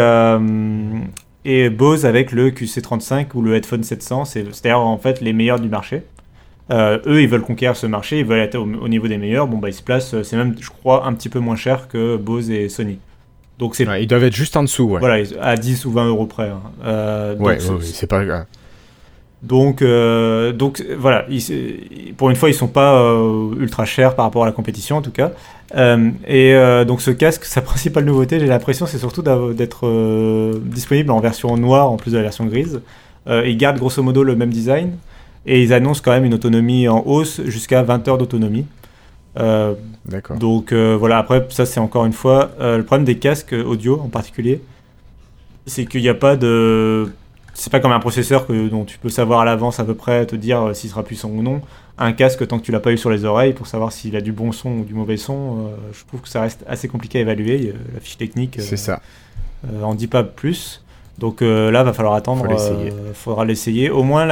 [1.45, 5.67] et Bose avec le QC35 ou le Headphone 700, c'est-à-dire en fait les meilleurs du
[5.67, 6.03] marché.
[6.71, 9.47] eux, ils veulent conquérir ce marché, ils veulent être au, au niveau des meilleurs.
[9.47, 12.15] Bon, bah, ils se placent, c'est même, je crois, un petit peu moins cher que
[12.15, 12.99] Bose et Sony.
[13.57, 13.85] Donc c'est.
[14.01, 14.83] ils doivent être juste en dessous.
[14.83, 14.99] Ouais.
[14.99, 16.49] Voilà, à 10 ou 20 euros près.
[16.49, 16.61] Hein.
[16.85, 18.21] Euh, ouais, c'est pas.
[19.43, 21.25] Donc, euh, donc voilà,
[22.17, 25.01] pour une fois, ils sont pas euh, ultra chers par rapport à la compétition en
[25.01, 25.31] tout cas.
[26.27, 31.55] et donc ce casque, sa principale nouveauté, j'ai l'impression, c'est surtout d'être disponible en version
[31.57, 32.81] noire en plus de la version grise.
[33.27, 34.93] ils gardent grosso modo le même design
[35.47, 38.65] et ils annoncent quand même une autonomie en hausse jusqu'à 20 heures d'autonomie.
[39.39, 40.37] Euh, D'accord.
[40.37, 43.99] Donc euh, voilà, après, ça c'est encore une fois euh, le problème des casques audio
[43.99, 44.61] en particulier,
[45.65, 47.11] c'est qu'il n'y a pas de.
[47.53, 50.25] C'est pas comme un processeur que, dont tu peux savoir à l'avance à peu près,
[50.27, 51.61] te dire s'il sera puissant ou non.
[51.97, 54.21] Un casque, tant que tu l'as pas eu sur les oreilles, pour savoir s'il a
[54.21, 57.21] du bon son ou du mauvais son, je trouve que ça reste assez compliqué à
[57.21, 57.73] évaluer.
[57.95, 58.57] La fiche technique.
[58.59, 59.01] c'est ça.
[59.81, 60.83] en dit pas plus.
[61.17, 62.45] Donc là, va falloir attendre.
[62.85, 63.89] Il faudra l'essayer.
[63.89, 64.27] Au moins,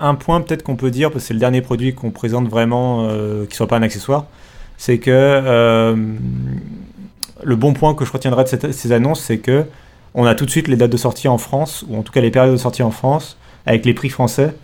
[0.00, 3.06] un point peut-être qu'on peut dire, parce que c'est le dernier produit qu'on présente vraiment
[3.08, 4.26] euh, qui soit pas un accessoire,
[4.78, 5.96] c'est que euh,
[7.42, 9.64] le bon point que je retiendrai de ces annonces, c'est que
[10.14, 12.20] on a tout de suite les dates de sortie en France, ou en tout cas
[12.20, 13.36] les périodes de sortie en France,
[13.66, 14.54] avec les prix français,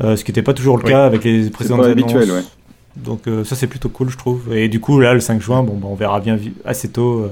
[0.00, 2.12] euh, ce qui n'était pas toujours le cas avec les précédentes annonces.
[2.12, 2.42] Ouais.
[2.96, 4.52] Donc ça c'est plutôt cool je trouve.
[4.56, 7.30] Et du coup là le 5 juin, bon, bah, on verra bien assez tôt.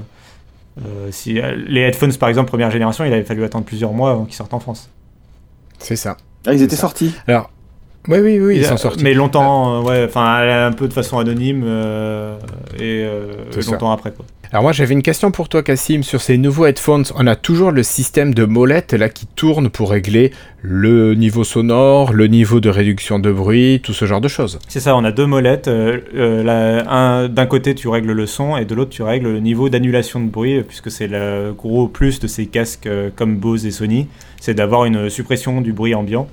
[1.10, 4.36] si, les headphones par exemple première génération, il avait fallu attendre plusieurs mois avant qu'ils
[4.36, 4.88] sortent en France.
[5.78, 6.16] C'est ça.
[6.46, 7.14] Ah, ils étaient sortis.
[7.26, 7.50] Alors,
[8.08, 9.02] oui, oui, oui, ils, sont sortis.
[9.02, 12.38] Mais longtemps, euh, ouais, enfin, un peu de façon anonyme euh,
[12.78, 13.32] et euh,
[13.66, 14.24] longtemps après, quoi.
[14.52, 17.04] Alors moi j'avais une question pour toi Cassim sur ces nouveaux headphones.
[17.16, 20.32] On a toujours le système de molette là qui tourne pour régler
[20.62, 24.60] le niveau sonore, le niveau de réduction de bruit, tout ce genre de choses.
[24.68, 25.68] C'est ça, on a deux molettes.
[25.68, 30.28] D'un côté tu règles le son et de l'autre tu règles le niveau d'annulation de
[30.28, 34.06] bruit puisque c'est le gros plus de ces casques comme Bose et Sony,
[34.40, 36.28] c'est d'avoir une suppression du bruit ambiant.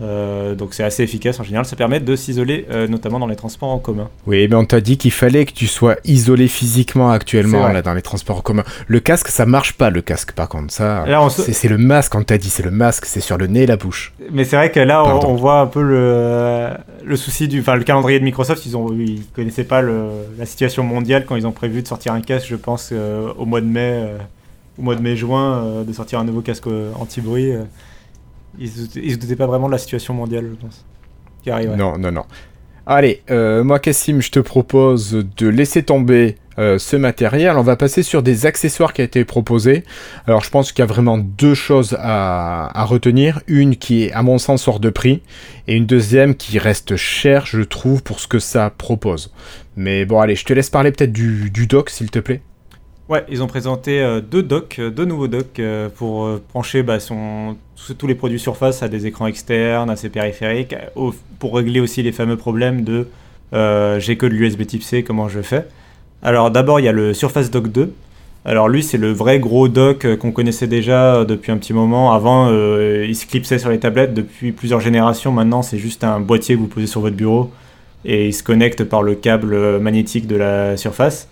[0.00, 3.34] Euh, donc c'est assez efficace en général, ça permet de s'isoler euh, notamment dans les
[3.34, 4.08] transports en commun.
[4.28, 7.94] Oui, mais on t'a dit qu'il fallait que tu sois isolé physiquement actuellement là dans
[7.94, 8.62] les transports en commun.
[8.86, 11.04] Le casque, ça marche pas le casque par contre, ça.
[11.36, 13.76] C'est le masque, on t'a dit, c'est le masque, c'est sur le nez et la
[13.76, 14.12] bouche.
[14.30, 16.68] Mais c'est vrai que là on, voit un peu le,
[17.04, 20.84] le souci du, enfin le calendrier de Microsoft, ils ont, ils connaissaient pas la situation
[20.84, 23.66] mondiale quand ils ont prévu de sortir un casque, je pense euh, au mois de
[23.66, 24.04] mai,
[24.78, 26.68] au mois de mai-juin, de sortir un nouveau casque
[27.00, 27.52] anti-bruit.
[28.58, 28.70] Ils
[29.04, 30.84] ne se doutaient pas vraiment de la situation mondiale, je pense,
[31.42, 31.74] qui arrive.
[31.76, 32.24] Non, non, non.
[32.90, 37.58] Allez, euh, moi, Cassim, je te propose de laisser tomber euh, ce matériel.
[37.58, 39.84] On va passer sur des accessoires qui ont été proposés.
[40.26, 43.42] Alors, je pense qu'il y a vraiment deux choses à, retenir.
[43.46, 45.20] Une qui est, à mon sens, hors de prix.
[45.66, 49.34] Et une deuxième qui reste chère, je trouve, pour ce que ça propose.
[49.76, 52.40] Mais bon, allez, je te laisse parler peut-être du, dock, s'il te plaît.
[53.08, 56.98] Ouais, ils ont présenté euh, deux docks, euh, deux nouveaux docks euh, pour brancher bah,
[56.98, 60.74] tous les produits Surface à des écrans externes, à ses périphériques,
[61.38, 63.06] pour régler aussi les fameux problèmes de
[63.98, 65.66] j'ai que de l'USB Type C, comment je fais?
[66.22, 67.94] Alors d'abord, il y a le Surface Dock 2.
[68.44, 72.12] Alors lui, c'est le vrai gros dock qu'on connaissait déjà depuis un petit moment.
[72.12, 75.32] Avant, il se clipsait sur les tablettes depuis plusieurs générations.
[75.32, 77.50] Maintenant, c'est juste un boîtier que vous posez sur votre bureau
[78.04, 81.28] et il se connecte par le câble magnétique de la Surface.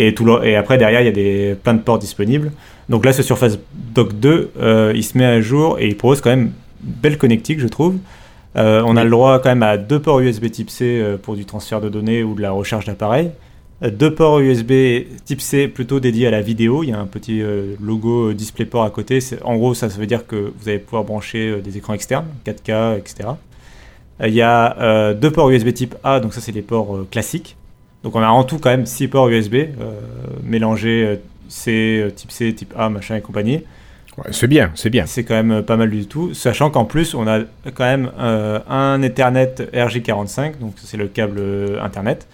[0.00, 2.52] Et, tout et après, derrière, il y a des, plein de ports disponibles.
[2.88, 6.20] Donc là, ce Surface Dock 2, euh, il se met à jour et il propose
[6.20, 7.96] quand même belle connectique, je trouve.
[8.54, 11.34] Euh, on a le droit quand même à deux ports USB Type C euh, pour
[11.34, 13.32] du transfert de données ou de la recharge d'appareil.
[13.82, 14.72] Deux ports USB
[15.24, 16.84] Type C plutôt dédiés à la vidéo.
[16.84, 17.42] Il y a un petit
[17.80, 19.18] logo DisplayPort à côté.
[19.44, 22.98] En gros, ça, ça veut dire que vous allez pouvoir brancher des écrans externes, 4K,
[22.98, 23.30] etc.
[24.24, 27.56] Il y a deux ports USB type A, donc ça c'est les ports classiques.
[28.02, 30.00] Donc on a en tout quand même 6 ports USB euh,
[30.42, 31.16] mélangés euh,
[31.48, 33.64] C, euh, type C, type A, machin et compagnie.
[34.30, 35.06] c'est bien, c'est bien.
[35.06, 37.40] C'est quand même pas mal du tout, sachant qu'en plus, on a
[37.74, 41.40] quand même un Ethernet RJ45, donc c'est le câble
[41.80, 42.26] Internet,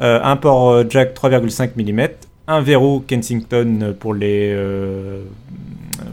[0.00, 2.08] un port jack 3,5 mm,
[2.48, 4.56] un verrou Kensington pour les,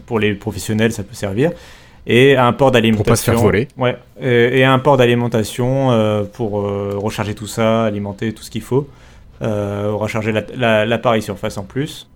[0.06, 1.52] pour les professionnels, ça peut servir,
[2.08, 3.04] et un port d'alimentation.
[3.04, 3.68] Pour pas se faire voler.
[3.78, 8.62] Ouais, et, un port d'alimentation euh, pour euh, recharger tout ça, alimenter tout ce qu'il
[8.62, 8.88] faut,
[9.42, 12.08] euh, recharger l'appareil surface en plus.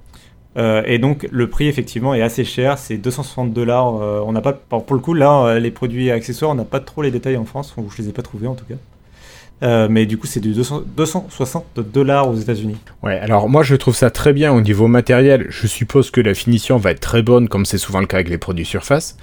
[0.57, 3.93] et donc le prix effectivement est assez cher, c'est 260 dollars.
[3.93, 7.11] on n'a pas, pour le coup là, les produits accessoires, on n'a pas trop les
[7.11, 9.87] détails en France, ou je les ai pas trouvés en tout cas.
[9.87, 12.77] mais du coup, c'est du 260 dollars aux États-Unis.
[13.03, 15.47] Ouais, alors moi je trouve ça très bien au niveau matériel.
[15.49, 18.29] Je suppose que la finition va être très bonne, comme c'est souvent le cas avec
[18.29, 19.17] les produits surface.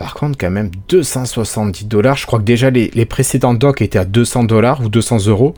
[0.00, 2.16] Par contre, quand même, 270 dollars.
[2.16, 5.54] Je crois que déjà les, précédents docks étaient à 200 dollars ou 200 euros.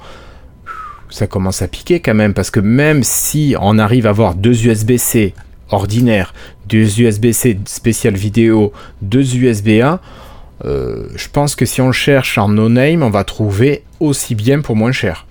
[1.10, 4.66] Ça commence à piquer quand même, parce que même si on arrive à avoir deux
[4.66, 5.34] USB-C
[5.70, 6.34] ordinaires,
[6.66, 10.00] deux USB-C spécial vidéo, deux USB-A,
[10.64, 14.74] euh, je pense que si on cherche en no-name, on va trouver aussi bien pour
[14.74, 15.28] moins cher.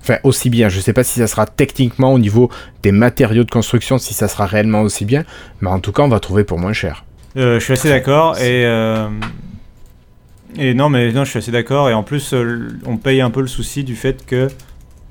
[0.00, 0.70] Enfin, aussi bien.
[0.70, 2.48] Je ne sais pas si ça sera techniquement au niveau
[2.82, 5.24] des matériaux de construction, si ça sera réellement aussi bien,
[5.60, 7.05] mais en tout cas, on va trouver pour moins cher.
[7.36, 9.08] Euh, je suis assez d'accord et euh,
[10.56, 13.28] et non mais non je suis assez d'accord et en plus euh, on paye un
[13.28, 14.48] peu le souci du fait que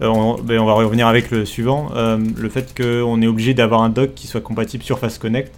[0.01, 3.89] on, ben, on, va revenir avec le suivant le fait qu'on est obligé d'avoir un
[3.89, 5.53] dock qui soit compatible sur Fast Connect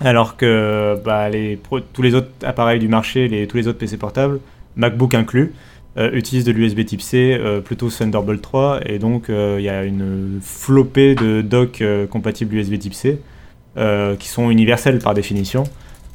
[0.00, 1.58] alors que bah, les
[1.92, 4.40] tous les autres appareils du marché les, tous les autres PC portables
[4.76, 5.54] MacBook inclus
[5.96, 11.14] utilisent de l'USB Type C plutôt Thunderbolt 3 et donc il y a une flopée
[11.14, 13.20] de docks compatibles USB Type C
[14.18, 15.64] qui sont universels par définition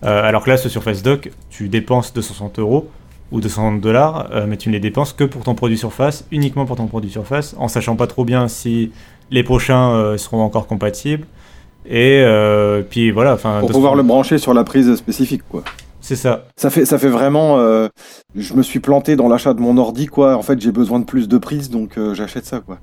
[0.03, 2.89] alors que là, ce Surface Dock, tu dépenses 260 euros
[3.31, 6.65] ou 260 dollars, euh, mais tu ne les dépenses que pour ton produit Surface, uniquement
[6.65, 8.91] pour ton produit Surface, en sachant pas trop bien si
[9.31, 11.25] les prochains euh, seront encore compatibles.
[11.85, 12.23] Et
[12.89, 13.35] puis voilà.
[13.35, 15.63] Pour pouvoir le brancher sur la prise spécifique, quoi.
[15.99, 16.45] C'est ça.
[16.55, 17.57] Ça fait, ça fait vraiment.
[18.35, 20.37] je me suis planté dans l'achat de mon ordi, quoi.
[20.37, 22.77] En fait, j'ai besoin de plus de prises, donc j'achète ça, quoi.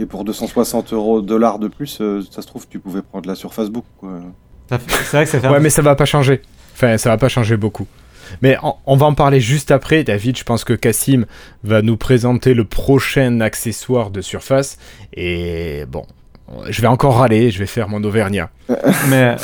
[0.00, 3.70] Et pour 260 euros dollars de plus, ça se trouve, tu pouvais prendre la Surface
[3.70, 4.18] Book, quoi.
[4.68, 6.42] C'est vrai que ça fait Ouais, mais ça va pas changer.
[6.74, 7.86] Enfin, ça va pas changer beaucoup.
[8.42, 10.36] Mais on, va en parler juste après, David.
[10.36, 11.24] Je pense que Cassim
[11.64, 14.78] va nous présenter le prochain accessoire de Surface.
[15.14, 16.04] Et bon,
[16.68, 18.50] je vais encore râler, je vais faire mon Auvergnat.
[19.08, 19.36] mais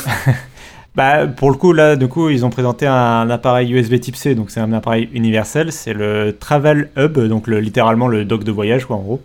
[0.95, 4.35] bah, pour le coup, là, du coup, ils ont présenté un appareil USB Type C,
[4.35, 5.71] donc c'est un appareil universel.
[5.71, 9.21] C'est le Travel Hub, donc le, littéralement le dock de voyage, quoi, en gros.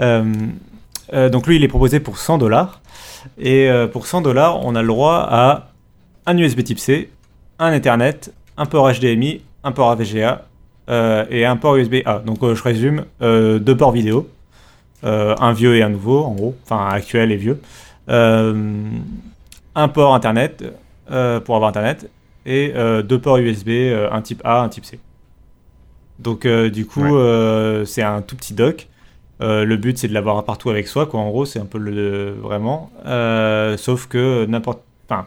[0.00, 0.32] Euh, euh,
[1.12, 2.80] donc lui, il est proposé pour 100 dollars.
[3.38, 5.68] Et euh, pour 100 dollars, on a le droit à
[6.26, 7.10] un USB type C,
[7.58, 8.20] un Ethernet,
[8.56, 10.46] un port HDMI, un port AVGA
[10.88, 12.18] euh, et un port USB A.
[12.18, 14.28] Donc euh, je résume, deux ports vidéo,
[15.02, 17.60] un vieux et un nouveau en gros, enfin actuel et vieux,
[18.08, 20.64] un port Internet
[21.06, 22.10] pour avoir Internet
[22.46, 22.72] et
[23.04, 23.70] deux ports USB,
[24.10, 24.98] un type A, un type C.
[26.18, 27.16] Donc du coup,
[27.86, 28.88] c'est un tout petit dock.
[29.40, 31.20] Euh, le but, c'est de l'avoir partout avec soi, quoi.
[31.20, 32.90] En gros, c'est un peu le vraiment.
[33.06, 34.82] Euh, sauf que n'importe.
[35.08, 35.26] Enfin,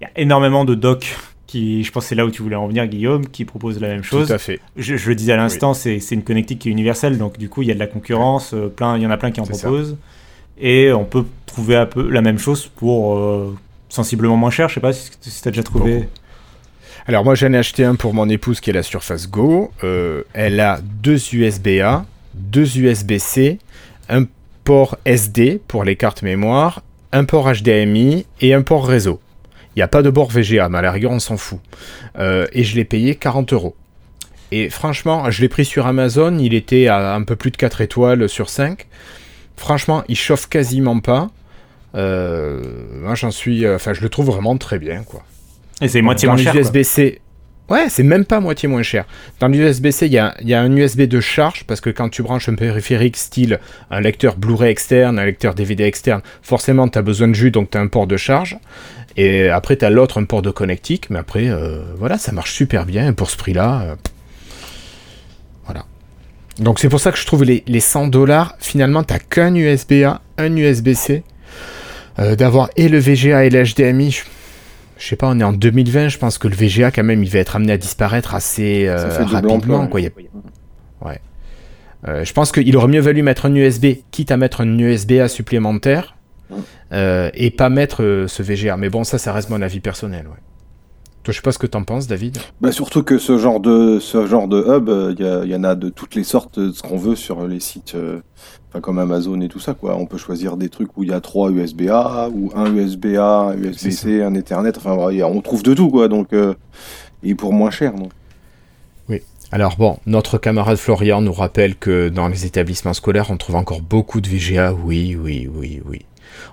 [0.00, 2.66] il y a énormément de docs qui, je pense, c'est là où tu voulais en
[2.68, 4.26] venir, Guillaume, qui proposent la même chose.
[4.26, 4.60] Tout à fait.
[4.76, 7.68] Je, le disais à l'instant, c'est une connectique qui est universelle, donc du coup, il
[7.68, 8.52] y a de la concurrence.
[8.52, 9.96] Euh, plein, il y en a plein qui en proposent.
[10.60, 13.16] Et on peut trouver un peu la même chose pour
[13.88, 14.68] sensiblement moins cher.
[14.68, 16.08] Je sais pas si, si tu as déjà trouvé.
[17.06, 19.70] Alors moi j'en ai acheté un pour mon épouse qui est la Surface Go.
[20.34, 22.04] elle a deux USB-A
[22.38, 23.58] deux USB-C,
[24.08, 24.24] un
[24.64, 29.20] port SD pour les cartes mémoire, un port HDMI et un port réseau.
[29.74, 31.60] Il n'y a pas de bord VGA, mais à la rigueur, on s'en fout.
[32.18, 33.76] Euh, et je l'ai payé 40 euros.
[34.50, 37.80] Et franchement, je l'ai pris sur Amazon, il était à un peu plus de 4
[37.82, 38.86] étoiles sur 5.
[39.56, 41.28] Franchement, il chauffe quasiment pas.
[41.94, 42.62] Euh,
[42.94, 43.68] moi, j'en suis.
[43.68, 45.22] Enfin, je le trouve vraiment très bien, quoi.
[45.80, 46.54] Et c'est moitié moins cher.
[46.54, 47.20] USB-C.
[47.68, 49.04] Ouais, c'est même pas moitié moins cher.
[49.40, 52.54] Dans l'USB-C, il y a, un USB de charge, parce que quand tu branches un
[52.54, 57.34] périphérique style un lecteur Blu-ray externe, un lecteur DVD externe, forcément tu as besoin de
[57.34, 58.58] jus, donc tu as un port de charge.
[59.16, 62.52] Et après, tu as l'autre, un port de connectique, mais après, euh, voilà, ça marche
[62.52, 63.12] super bien.
[63.12, 63.94] pour ce prix-là, euh,
[65.66, 65.84] voilà.
[66.58, 70.56] Donc c'est pour ça que je trouve les, 100 dollars, finalement, tu qu'un USB-A, un
[70.56, 71.22] USB-C.
[72.20, 74.22] Euh, d'avoir et le VGA et le HDMI,
[74.98, 77.30] je sais pas, on est en 2020, je pense que le VGA quand même, il
[77.30, 79.86] va être amené à disparaître assez euh, rapidement.
[79.86, 80.00] Quoi.
[80.00, 81.20] Ouais.
[82.06, 85.28] Euh, je pense qu'il aurait mieux valu mettre un USB, quitte à mettre un USB-A
[85.28, 86.16] supplémentaire,
[86.92, 88.76] euh, et pas mettre ce VGA.
[88.76, 90.26] Mais bon, ça, ça reste mon avis personnel.
[90.26, 90.38] Ouais.
[91.28, 92.38] Je sais pas ce que t'en penses, David.
[92.60, 94.88] Bah surtout que ce genre de ce genre de hub,
[95.18, 97.46] il y, a- y en a de toutes les sortes, de ce qu'on veut sur
[97.46, 98.20] les sites, euh,
[98.80, 99.96] comme Amazon et tout ça quoi.
[99.96, 103.56] On peut choisir des trucs où il y a trois USB-A ou un USB-A, un
[103.58, 104.72] USB-C, un Ethernet.
[104.76, 106.08] Enfin a- on trouve de tout quoi.
[106.08, 106.54] Donc euh,
[107.22, 107.92] et pour moins cher.
[107.94, 108.10] Donc.
[109.50, 113.80] Alors bon, notre camarade Florian nous rappelle que dans les établissements scolaires, on trouve encore
[113.80, 114.74] beaucoup de VGA.
[114.74, 116.00] Oui, oui, oui, oui.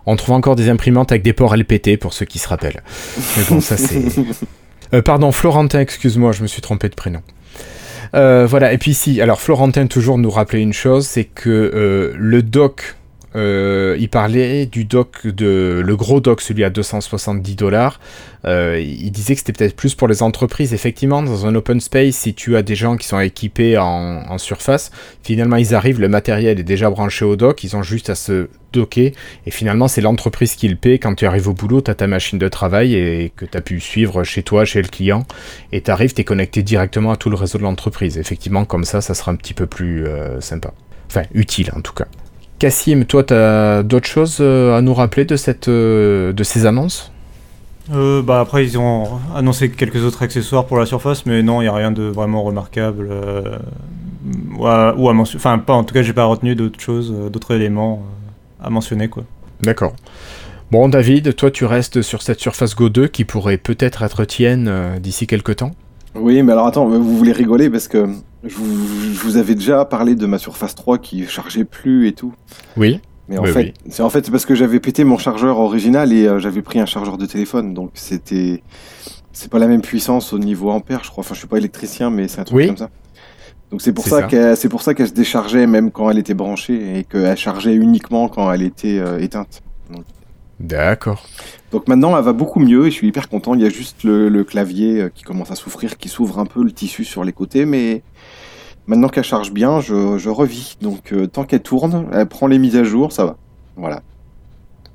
[0.05, 2.81] On trouve encore des imprimantes avec des ports LPT pour ceux qui se rappellent.
[3.35, 4.05] Mais bon, ça c'est.
[4.93, 7.21] Euh, pardon, Florentin, excuse-moi, je me suis trompé de prénom.
[8.13, 12.13] Euh, voilà, et puis ici, alors Florentin toujours nous rappelait une chose, c'est que euh,
[12.17, 12.95] le doc,
[13.35, 17.99] euh, il parlait du doc de le gros doc, celui à 270 dollars.
[18.45, 20.73] Euh, il disait que c'était peut-être plus pour les entreprises.
[20.73, 24.91] Effectivement, dans un open space, si tu as des gens qui sont équipés en, surface,
[25.23, 28.49] finalement ils arrivent, le matériel est déjà branché au dock, ils ont juste à se
[28.73, 29.11] docker,
[29.45, 30.99] et finalement c'est l'entreprise qui le paie.
[30.99, 33.61] Quand tu arrives au boulot, tu as ta machine de travail et que tu as
[33.61, 35.25] pu suivre chez toi, chez le client,
[35.71, 38.17] et tu arrives, tu es connecté directement à tout le réseau de l'entreprise.
[38.17, 40.73] Effectivement, comme ça, ça sera un petit peu plus euh, sympa.
[41.09, 42.07] Enfin, utile en tout cas.
[42.59, 46.65] Cassim, toi, tu as d'autres choses euh, à nous rappeler de, cette, euh, de ces
[46.65, 47.11] annonces?
[47.93, 51.65] Euh, bah après ils ont annoncé quelques autres accessoires pour la surface, mais non, il
[51.65, 53.07] n'y a rien de vraiment remarquable.
[53.11, 53.59] euh,
[54.57, 55.39] ou à, ou à mentionner.
[55.39, 58.01] Enfin, pas en tout cas, j'ai pas retenu d'autres choses, d'autres éléments
[58.59, 59.23] à mentionner quoi.
[59.61, 59.93] D'accord.
[60.71, 64.67] Bon, David, toi, tu restes sur cette Surface Go 2 qui pourrait peut-être être tienne
[64.67, 65.71] euh, d'ici quelques temps?
[66.15, 68.07] Oui, mais alors attends, vous voulez rigoler parce que
[68.45, 72.13] je vous, je vous avais déjà parlé de ma Surface 3 qui chargeait plus et
[72.13, 72.33] tout.
[72.77, 72.99] Oui.
[73.27, 76.27] Mais en Oui, fait, c'est en fait parce que j'avais pété mon chargeur original et
[76.27, 78.61] euh, j'avais pris un chargeur de téléphone, donc c'était
[79.33, 81.21] c'est pas la même puissance au niveau ampère, je crois.
[81.23, 82.67] Enfin, je suis pas électricien, mais c'est un truc Oui.
[82.67, 82.89] comme ça.
[83.71, 84.27] Donc c'est pour ça, ça.
[84.27, 87.73] qu'elle c'est pour ça qu'elle se déchargeait même quand elle était branchée et qu'elle chargeait
[87.73, 89.63] uniquement quand elle était euh, éteinte.
[90.59, 91.25] D'accord.
[91.71, 93.55] Donc maintenant, elle va beaucoup mieux et je suis hyper content.
[93.55, 96.45] Il y a juste le, le clavier euh, qui commence à souffrir, qui s'ouvre un
[96.45, 98.03] peu le tissu sur les côtés, mais
[98.87, 100.77] maintenant qu'elle charge bien, je, je revis.
[100.81, 103.37] Donc euh, tant qu'elle tourne, elle prend les mises à jour, ça va.
[103.75, 104.01] Voilà.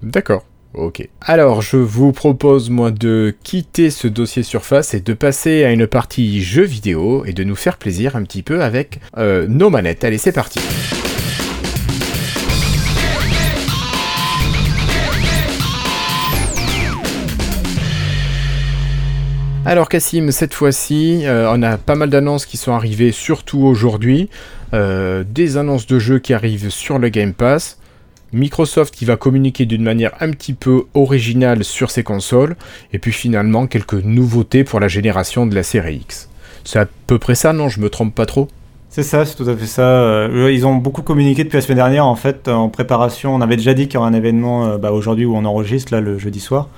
[0.02, 0.44] D'accord.
[0.72, 1.08] Ok.
[1.20, 5.88] Alors, je vous propose, moi, de quitter ce dossier Surface et de passer à une
[5.88, 10.04] partie jeux vidéo et de nous faire plaisir un petit peu avec euh, nos manettes.
[10.04, 10.60] Allez, c'est parti.
[19.70, 24.28] Alors Cassim, cette fois-ci, euh, on a pas mal d'annonces qui sont arrivées, surtout aujourd'hui.
[24.74, 27.78] Euh, des annonces de jeux qui arrivent sur le Game Pass.
[28.32, 32.56] Microsoft qui va communiquer d'une manière un petit peu originale sur ses consoles.
[32.92, 36.28] Et puis finalement, quelques nouveautés pour la génération de la série X.
[36.64, 37.68] C'est à peu près ça, non?
[37.68, 38.48] Je me trompe pas trop?
[38.88, 39.82] C'est ça, c'est tout à fait ça.
[39.82, 42.06] Euh, ils ont beaucoup communiqué depuis la semaine dernière.
[42.06, 45.26] En fait, en préparation, on avait déjà dit qu'il y aurait un événement bah, aujourd'hui
[45.26, 46.68] où on enregistre, là, le jeudi soir.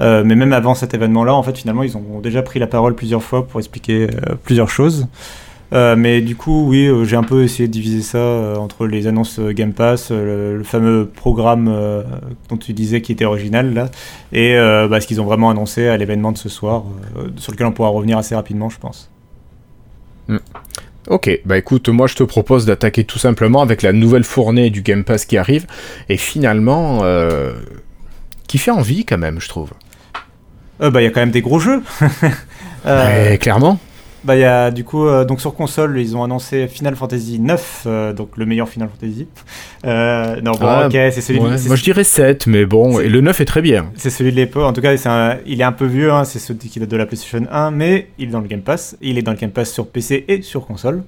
[0.00, 2.94] Euh, mais même avant cet événement-là, en fait, finalement, ils ont déjà pris la parole
[2.94, 5.06] plusieurs fois pour expliquer euh, plusieurs choses.
[5.72, 9.38] Euh, mais du coup, oui, j'ai un peu essayé de diviser ça entre les annonces
[9.38, 11.72] Game Pass, le, fameux programme
[12.48, 13.88] dont tu disais qui était original, là,
[14.32, 16.82] et bah, ce qu'ils ont vraiment annoncé à l'événement de ce soir,
[17.36, 19.12] sur lequel on pourra revenir assez rapidement, je pense.
[21.06, 24.82] Ok, bah écoute, moi je te propose d'attaquer tout simplement avec la nouvelle fournée du
[24.82, 25.68] Game Pass qui arrive.
[26.08, 27.04] Et finalement,
[28.48, 29.70] qui fait envie quand même, je trouve.
[30.82, 31.82] Euh, bah, il y a quand même des gros jeux.
[32.86, 33.78] Euh, Ouais, clairement.
[34.24, 37.38] Bah, il y a du coup, euh, donc sur console, ils ont annoncé Final Fantasy
[37.38, 39.28] 9, euh, donc le meilleur Final Fantasy.
[39.84, 42.98] Euh, non, bon, Ah, ok, c'est celui, Ouais, c'est- Moi je dirais 7, mais bon,
[42.98, 43.90] et le 9 est très bien.
[43.96, 44.64] c'est celui de l'époque.
[44.64, 46.88] En tout cas, c'est un- il est un peu vieux, hein, c'est celui qui date
[46.88, 48.96] de la PlayStation 1, mais il est dans le Game Pass.
[49.02, 51.02] Il est dans le Game Pass sur PC et sur console.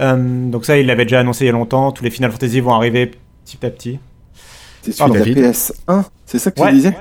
[0.00, 0.16] Euh,
[0.50, 1.92] donc ça, il l'avait déjà annoncé il y a longtemps.
[1.92, 3.10] Tous les Final Fantasy vont arriver
[3.44, 3.98] petit à petit.
[4.80, 5.54] C'est Pardon, celui de la David.
[5.54, 6.68] PS1, c'est ça que Ouais.
[6.70, 6.96] tu disais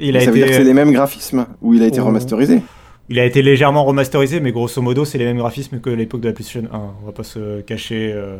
[0.00, 2.04] Il a Ça veut dire que c'est les mêmes graphismes ou il a été Oh.
[2.06, 2.60] remasterisé
[3.10, 6.28] il a été légèrement remasterisé, mais grosso modo, c'est les mêmes graphismes que l'époque de
[6.28, 6.80] la PlayStation 1.
[7.02, 8.10] On va pas se cacher.
[8.14, 8.38] euh,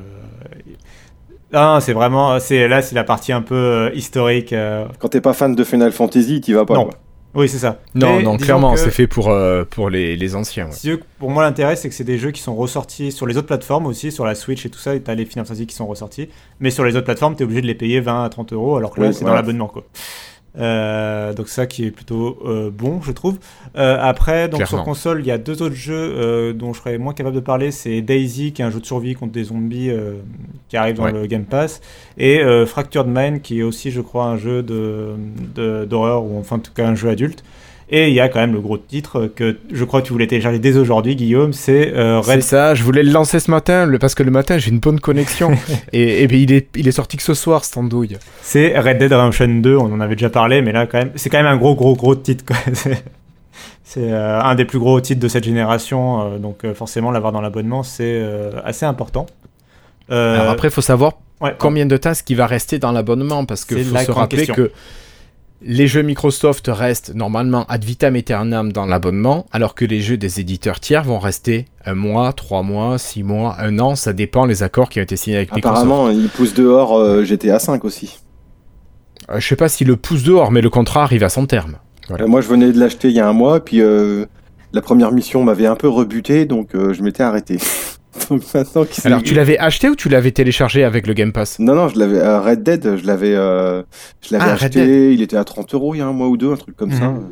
[1.53, 4.53] Ah, c'est vraiment, c'est là, c'est la partie un peu euh, historique.
[4.53, 6.75] euh, Quand t'es pas fan de Final Fantasy, t'y vas pas.
[6.75, 6.85] Non.
[6.85, 6.95] quoi.
[7.37, 7.81] Oui, c'est ça.
[7.95, 10.69] Non, Mais non, clairement, que- c'est fait pour, euh, pour les, les anciens.
[10.85, 10.99] ouais.
[11.19, 13.87] Pour moi, l'intérêt, c'est que c'est des jeux qui sont ressortis sur les autres plateformes
[13.87, 16.29] aussi, sur la Switch et tout ça, et t'as les Final Fantasy qui sont ressortis.
[16.61, 18.93] Mais sur les autres plateformes, t'es obligé de les payer 20 à 30 euros, alors
[18.93, 19.85] que là, Oui, c'est dans l'abonnement, quoi.
[20.57, 23.39] Euh, donc ça qui est plutôt euh, bon, je trouve.
[23.77, 24.77] Euh, après, donc Clairement.
[24.79, 27.41] sur console, il y a deux autres jeux euh, dont je serais moins capable de
[27.41, 27.73] parler.
[27.73, 30.13] C'est Daisy, qui est un jeu de survie contre des zombies euh,
[30.69, 31.13] qui arrive dans Ouais.
[31.13, 31.81] le Game Pass,
[32.19, 35.15] et euh, Fractured Mind, qui est aussi, je crois, un jeu de
[35.55, 37.43] de- d'horreur ou enfin en tout cas un jeu adulte.
[37.91, 40.27] Et il y a quand même le gros titre que je crois que tu voulais
[40.27, 43.89] télécharger dès aujourd'hui, Guillaume, c'est euh, C'est Red ça, je voulais le lancer ce matin,
[44.01, 45.53] parce que le matin j'ai une bonne connexion.
[45.93, 48.17] et et puis, il, est, il est sorti que ce soir, cette andouille.
[48.43, 51.29] C'est Red Dead Redemption 2, on en avait déjà parlé, mais là quand même, c'est
[51.29, 52.45] quand même un gros gros gros titre.
[52.47, 52.57] Quoi.
[52.73, 53.05] C'est-
[53.87, 57.33] C'est euh, un des plus gros titres de cette génération, euh, donc euh, forcément l'avoir
[57.33, 58.21] dans l'abonnement c'est
[58.65, 59.27] assez important.
[60.09, 63.45] Alors après, il faut savoir ouais, combien de temps ce qui va rester dans l'abonnement
[63.45, 64.55] parce C'est faut se rappeler question.
[64.55, 64.73] que
[65.67, 70.41] les jeux Microsoft restent normalement ad vitam aeternam dans l'abonnement, alors que les jeux des
[70.41, 74.63] éditeurs tiers vont rester un mois, trois mois, six mois, un an, ça dépend les
[74.63, 75.87] accords qui ont été signés avec Microsoft.
[75.87, 78.19] Apparemment, ils poussent dehors euh, GTA 5 aussi.
[79.31, 81.77] Euh, je sais pas si le pouce dehors, mais le contrat arrive à son terme.
[82.09, 82.25] Voilà.
[82.25, 85.43] Euh, moi, je venais de l'acheter il y a un mois, puis la première mission
[85.45, 87.59] m'avait un peu rebuté, donc je m'étais arrêté.
[88.75, 91.59] donc qu'il Alors tu l'avais acheté ou tu l'avais téléchargé avec le Game Pass?
[91.59, 92.19] Non, non, je l'avais.
[92.19, 93.83] euh, Red Dead, je l'avais, euh,
[94.27, 95.13] je l'avais Ah, Red acheté.
[95.13, 96.93] Il était à 30 euros il y a un mois ou deux, un truc comme
[96.93, 97.09] ça.
[97.09, 97.29] Mhm.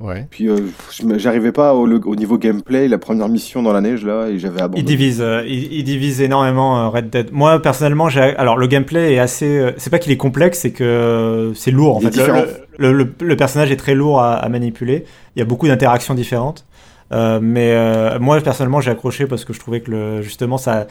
[0.00, 0.26] Ouais.
[0.30, 0.56] Puis euh,
[0.98, 4.02] je me- j'arrivais pas au, le- au niveau gameplay, la première mission dans la neige
[4.02, 4.82] là, et j'avais Il abandonné.
[4.82, 7.28] divise, euh, il, il divise énormément euh, Red Dead.
[7.32, 9.44] Moi personnellement, j'ai alors le gameplay est assez.
[9.58, 11.98] euh, c'est pas qu'il est complexe, c'est que euh, c'est lourd.
[11.98, 12.44] En Il est fait, Le- différent.
[12.78, 15.04] le, le- le personnage est très lourd à, à manipuler.
[15.36, 16.64] Il y a beaucoup d'interactions différentes.
[17.12, 20.86] Euh, mais euh, moi personnellement, j'ai accroché parce que je trouvais que le, justement ça,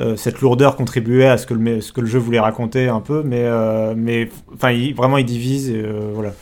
[0.00, 3.00] euh, cette lourdeur contribuait à ce que le, ce que le jeu voulait raconter un
[3.00, 3.22] peu.
[3.24, 5.70] Mais euh, mais enfin, il- vraiment, il divise.
[5.70, 6.32] Et, euh, voilà,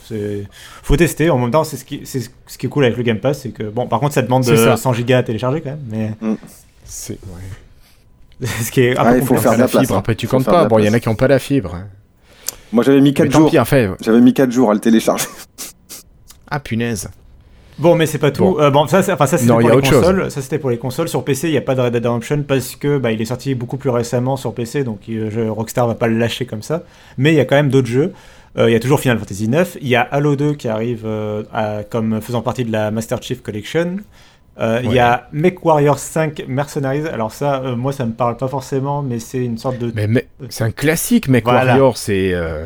[0.83, 1.29] faut tester.
[1.31, 3.41] En même temps, c'est ce qui c'est ce qui est cool avec le Game Pass,
[3.43, 4.77] c'est que bon, par contre, ça demande C'est de ça.
[4.77, 5.81] 100 gigas à télécharger quand même.
[5.91, 6.13] Mais
[6.85, 7.19] C'est
[8.63, 9.97] ce qui est Ah, il faut faire de la la place, fibre.
[9.97, 9.99] hein.
[9.99, 10.65] Après tu Faut comptes pas.
[10.67, 11.77] Bon, il y en a qui ont pas la fibre.
[12.73, 13.51] Moi, j'avais mis Mais 4 tant jours.
[14.01, 15.27] J'avais mis 4 jours à le télécharger.
[16.51, 17.09] Ah punaise.
[17.79, 18.43] Bon, mais c'est pas tout.
[18.43, 18.61] Bon.
[18.61, 20.01] Euh, Bon, ça, enfin, ça c'était pour les chose.
[20.01, 20.31] consoles.
[20.31, 21.09] Ça c'était pour les consoles.
[21.09, 23.27] Sur PC, il n'y a pas de Red Dead Redemption parce que bah, il est
[23.27, 26.83] sorti beaucoup plus récemment sur PC, donc euh, Rockstar va pas le lâcher comme ça.
[27.19, 28.13] Mais il y a quand même d'autres jeux.
[28.57, 29.65] Euh, Il y a toujours Final Fantasy IX.
[29.81, 33.23] Il y a Halo 2 qui arrive euh, à- comme faisant partie de la Master
[33.23, 33.99] Chief Collection.
[34.61, 37.07] Euh, Il y a MechWarrior 5 Mercenaries.
[37.07, 39.93] Alors ça, euh, moi, ça me parle pas forcément, mais c'est une sorte de.
[39.95, 41.45] Mais, mais c'est un classique, mec.
[41.45, 41.67] Voilà.
[41.67, 42.65] Warrior, c'est euh,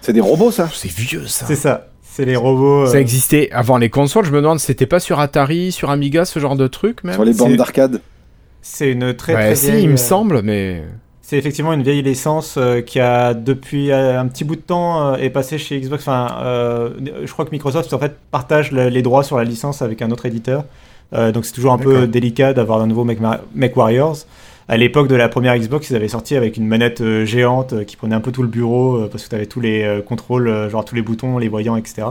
[0.00, 0.68] C'est des robots, ça.
[0.72, 1.46] c'est vieux ça.
[1.46, 1.86] C'est ça.
[2.18, 2.86] C'est les robots.
[2.86, 4.24] Ça euh, existait avant les consoles.
[4.24, 7.14] Je me demande, c'était pas sur Atari, sur Amiga, ce genre de truc même?
[7.14, 8.00] Sur les bandes d'arcade.
[8.60, 10.82] C'est une très Ouais, très si, vieille, il me euh, semble, mais
[11.22, 15.12] C'est effectivement une vieille licence euh, qui a depuis euh, un petit bout de temps
[15.12, 16.02] euh, est passée chez Xbox.
[16.02, 16.90] Enfin, euh,
[17.24, 20.10] je crois que Microsoft en fait partage le- les droits sur la licence avec un
[20.10, 20.64] autre éditeur.
[21.14, 23.18] Euh, donc c'est toujours un peu délicat d'avoir un nouveau Mech,
[23.54, 24.16] Mech Warriors.
[24.68, 27.84] À l'époque de la première Xbox, ils avaient sorti avec une manette euh, géante euh,
[27.84, 30.68] qui prenait un peu tout le bureau euh, parce que tu avais tous les contrôles,
[30.70, 32.08] genre tous les boutons, les voyants, etc.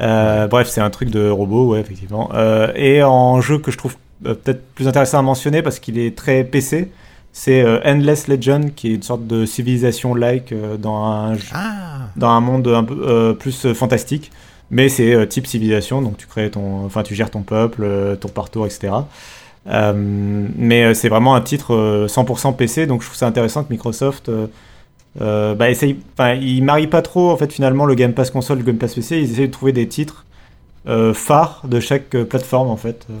[0.00, 2.30] Euh, Bref, c'est un truc de robot, ouais, effectivement.
[2.34, 6.16] Euh, et en jeu que je trouve peut-être plus intéressant à mentionner parce qu'il est
[6.16, 6.90] très PC,
[7.32, 12.68] c'est Endless Legend, qui est une sorte de civilisation-like dans, un, ah, dans un monde
[12.68, 14.30] un peu plus fantastique.
[14.72, 18.16] Mais c'est euh, type civilisation, donc tu crées ton, enfin tu gères ton peuple, euh,
[18.16, 18.94] ton parcours, etc.
[19.68, 23.62] Euh, mais euh, c'est vraiment un titre euh, 100% PC, donc je trouve ça intéressant
[23.62, 24.46] que Microsoft euh,
[25.20, 28.58] euh, bah, essaye, enfin ils marient pas trop en fait finalement le Game Pass console,
[28.58, 30.24] le Game Pass PC, ils essayent de trouver des titres
[30.88, 33.06] euh, phares de chaque euh, plateforme en fait.
[33.10, 33.14] Euh,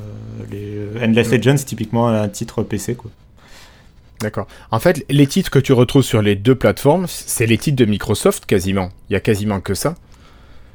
[0.50, 1.38] les euh, Endless Ouais.
[1.38, 3.10] Legends typiquement un titre PC quoi.
[4.20, 4.46] d'accord.
[4.72, 7.84] En fait, les titres que tu retrouves sur les deux plateformes, c'est les titres de
[7.84, 8.88] Microsoft quasiment.
[9.10, 9.94] Il y a quasiment que ça.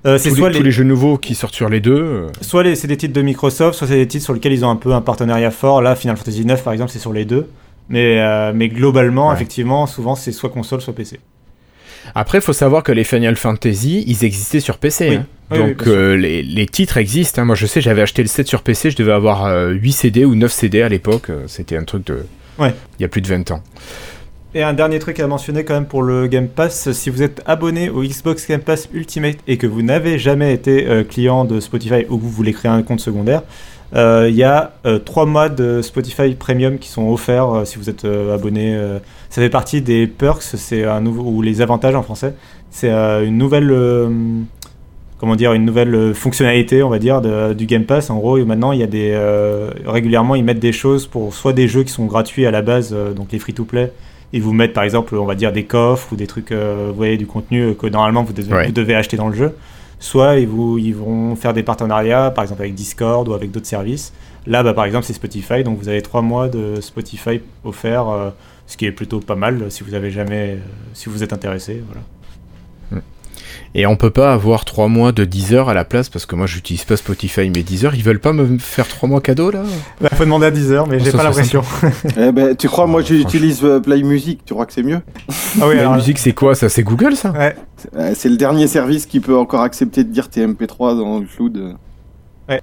[0.06, 1.96] Euh, c'est soit les, les, tous les jeux nouveaux qui sortent sur les deux.
[2.02, 4.64] euh, Soit les- c'est des titres de Microsoft, soit c'est des titres sur lesquels ils
[4.64, 5.82] ont un peu un partenariat fort.
[5.82, 7.48] Là, Final Fantasy 9 par exemple, c'est sur les deux.
[7.90, 9.34] Mais, euh, mais globalement, Ouais.
[9.36, 11.20] effectivement, souvent c'est soit console, soit PC.
[12.16, 15.10] Après, il faut savoir que les Final Fantasy, ils existaient sur PC.
[15.10, 15.16] Oui.
[15.16, 15.26] hein.
[15.52, 17.42] Oui, Donc euh, les, les titres existent.
[17.42, 17.46] hein.
[17.46, 20.26] Moi, je sais, j'avais acheté le 7 sur PC, je devais avoir euh, 8 CD
[20.26, 21.30] ou 9 CD à l'époque.
[21.48, 22.26] C'était un truc de...
[22.60, 22.74] Ouais.
[23.00, 23.62] Il y a plus de 20 ans.
[24.58, 27.44] Et un dernier truc à mentionner quand même pour le Game Pass, si vous êtes
[27.46, 31.60] abonné au Xbox Game Pass Ultimate et que vous n'avez jamais été euh, client de
[31.60, 33.44] Spotify ou que vous voulez créer un compte secondaire,
[33.94, 34.74] euh, il y a
[35.06, 38.76] 3 mois de Spotify Premium qui sont offerts euh, si vous êtes euh, abonné.
[38.76, 38.98] euh.
[39.30, 42.34] ça fait partie des perks, c'est ou les avantages en français.
[42.72, 44.10] C'est euh, une nouvelle euh,
[45.20, 47.22] comment dire une nouvelle euh, fonctionnalité on va dire
[47.54, 48.10] du Game Pass.
[48.10, 51.54] En gros, maintenant il y a des euh, régulièrement ils mettent des choses pour soit
[51.54, 53.92] des jeux qui sont gratuits à la base, euh, donc les free to play
[54.34, 56.96] ils vous mettent par exemple, on va dire des coffres ou des trucs, euh, vous
[56.96, 58.66] voyez, du contenu que normalement vous devez, Ouais.
[58.68, 59.56] vous devez acheter dans le jeu.
[60.00, 63.66] Soit ils, vous, ils vont faire des partenariats, par exemple avec Discord ou avec d'autres
[63.66, 64.14] services.
[64.46, 68.30] Là, bah, par exemple, c'est Spotify, donc vous avez trois mois de Spotify offerts, euh,
[68.68, 70.58] ce qui est plutôt pas mal si vous avez jamais, euh,
[70.94, 71.82] si vous êtes intéressé.
[71.88, 72.02] Voilà.
[73.76, 76.48] Et on peut pas avoir 3 mois de Deezer à la place parce que moi,
[76.48, 79.64] j'utilise pas Spotify, mais Deezer, ils veulent pas me faire 3 mois cadeau là?
[80.02, 81.24] Bah, faut demander à 10 heures, mais j'ai pas 160.
[81.24, 81.64] l'impression.
[82.18, 85.02] Eh ben, tu crois, moi j'utilise euh, Play Music, tu crois que c'est mieux?
[85.62, 86.70] Ah oui, La alors, musique, c'est quoi ça?
[86.70, 87.32] C'est Google ça?
[87.32, 87.56] Ouais,
[87.96, 91.26] Euh, C'est le dernier service qui peut encore accepter de dire tes MP3 dans le
[91.26, 91.76] cloud.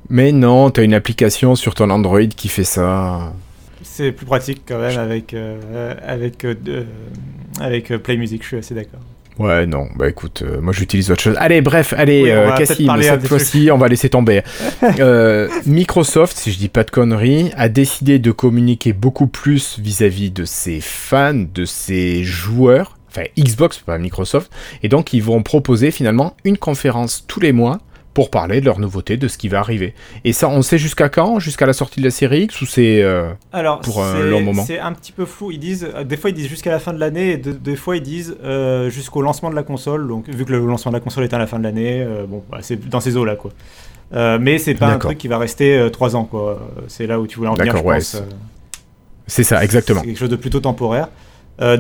[0.09, 3.33] Mais non, t'as une application sur ton Android qui fait ça.
[3.83, 6.55] c'est plus pratique quand même avec, euh, avec, euh,
[7.61, 9.01] avec Play Music, je suis assez d'accord.
[9.39, 11.37] Ouais, non, bah écoute, euh, moi j'utilise autre chose.
[11.39, 14.43] Allez, bref, allez, Oui, euh, Cassim, cette fois-ci, on va laisser tomber.
[15.01, 20.31] Euh, Microsoft, si je dis pas de conneries, a décidé de communiquer beaucoup plus vis-à-vis
[20.31, 25.91] de ses fans, de ses joueurs, enfin Xbox, pas Microsoft, et donc ils vont proposer
[25.91, 27.81] finalement une conférence tous les mois
[28.15, 29.93] pour parler de leurs nouveautés, de ce qui va arriver.
[30.25, 31.41] Et ça, on sait jusqu'à quand?
[31.41, 33.03] Jusqu'à la sortie de la série X ou c'est...
[33.03, 34.65] euh, Alors, Pour un long moment?
[34.65, 35.51] C'est un petit peu flou.
[35.51, 37.75] Ils disent, euh, des fois ils disent jusqu'à la fin de l'année, et de- des
[37.77, 40.07] fois ils disent euh, jusqu'au lancement de la console.
[40.07, 42.25] Donc, vu que le lancement de la console est à la fin de l'année, euh,
[42.27, 43.51] bon, bah, c'est dans ces eaux-là, quoi.
[44.15, 46.71] Euh, mais c'est pas un truc qui va rester 3 ans, quoi.
[46.87, 48.23] C'est là où tu voulais en venir, je D'accord, ouais, pense.
[49.27, 50.01] c'est- ça, exactement.
[50.03, 51.09] C'est quelque chose de plutôt temporaire.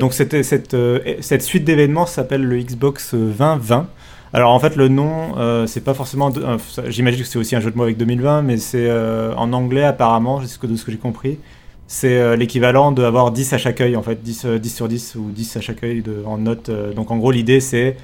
[0.00, 0.76] Donc cette, cette,
[1.20, 3.86] cette suite d'événements s'appelle le Xbox 2020.
[4.34, 6.32] Alors en fait le nom, euh, c'est pas forcément...
[6.36, 6.58] euh,
[6.88, 9.84] J'imagine que c'est aussi un jeu de mots avec 2020, mais c'est euh, en anglais
[9.84, 11.38] apparemment, de ce que, j'ai compris.
[11.86, 15.30] C'est l'équivalent d'avoir 10 à chaque œil, en fait, 10, euh, 10 sur 10 ou
[15.30, 16.68] 10 à chaque œil en note.
[16.96, 17.96] donc en gros l'idée c'est...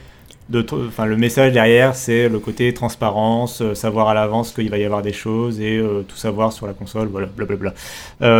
[0.50, 4.84] De, enfin, le message derrière, c'est le côté transparence, savoir à l'avance qu'il va y
[4.84, 7.72] avoir des choses et tout savoir sur la console, voilà, blablabla.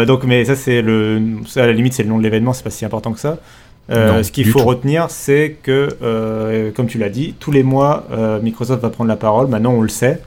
[0.07, 1.23] Donc, mais ça, c'est le,
[1.55, 3.39] à la limite, c'est le nom de l'événement, c'est pas si important que ça.
[3.91, 4.65] Euh, Non, ce qu'il faut tout.
[4.67, 9.09] retenir, c'est que, euh, comme tu l'as dit, tous les mois, euh, Microsoft va prendre
[9.09, 9.49] la parole.
[9.49, 10.21] Maintenant, on le sait.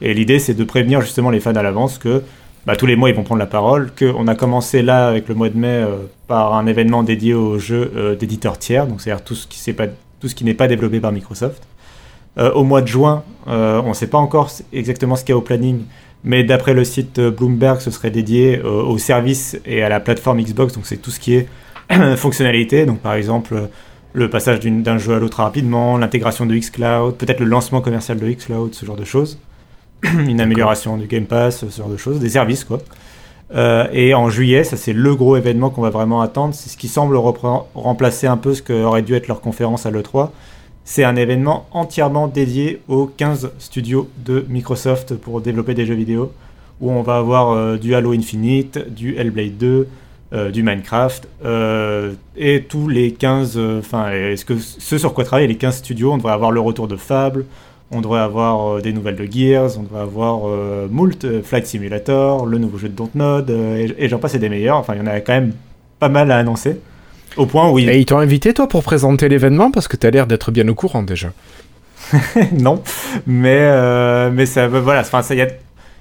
[0.00, 2.22] Et l'idée, c'est de prévenir justement les fans à l'avance que
[2.66, 3.90] bah, tous les mois, ils vont prendre la parole.
[3.98, 5.96] Qu'on a commencé là, avec le mois de mai, euh,
[6.28, 8.86] par un événement dédié aux jeux euh, d'éditeurs tiers.
[8.86, 9.86] Donc, c'est-à-dire tout ce qui pas
[10.42, 11.62] n'est pas développé par Microsoft.
[12.38, 15.36] Euh, au mois de juin, on ne sait pas encore exactement ce qu'il y a
[15.36, 15.80] au planning,
[16.24, 20.72] mais d'après le site Bloomberg, ce serait dédié aux services et à la plateforme Xbox,
[20.72, 21.48] donc c'est tout ce qui est
[22.16, 23.66] fonctionnalité, donc par exemple euh,
[24.12, 28.30] le passage d'un jeu à l'autre rapidement, l'intégration de xCloud, peut-être le lancement commercial de
[28.30, 29.38] xCloud, ce genre de choses,
[30.02, 32.78] une amélioration du Game Pass, ce genre de choses, des services quoi.
[33.54, 36.54] Euh, et en juillet, ça c'est le gros événement qu'on va vraiment attendre.
[36.54, 40.30] C'est ce qui semble remplacer un peu ce qu'aurait dû être leur conférence à l'E3.
[40.84, 46.32] C'est un événement entièrement dédié aux 15 studios de Microsoft pour développer des jeux vidéo,
[46.80, 49.86] où on va avoir euh, du Halo Infinite, du Hellblade 2,
[50.32, 55.24] euh, du Minecraft, euh, et tous les 15, euh, enfin, est-ce que ce sur quoi
[55.24, 57.44] travaillent les 15 studios, on devrait avoir le retour de Fable,
[57.90, 61.66] on devrait avoir euh, des nouvelles de Gears, on devrait avoir euh, Moult, euh, Flight
[61.66, 64.78] Simulator, le nouveau jeu de Dontnod, euh, et, et j'en passe et des meilleurs.
[64.78, 65.52] Enfin, il y en a quand même
[65.98, 66.80] pas mal à annoncer.
[67.36, 67.88] Au point où il...
[67.88, 70.74] Et ils t'ont invité, toi, pour présenter l'événement Parce que t'as l'air d'être bien au
[70.74, 71.30] courant déjà.
[72.58, 72.82] non,
[73.26, 75.48] mais, euh, mais ça, voilà, enfin, ça, il y a,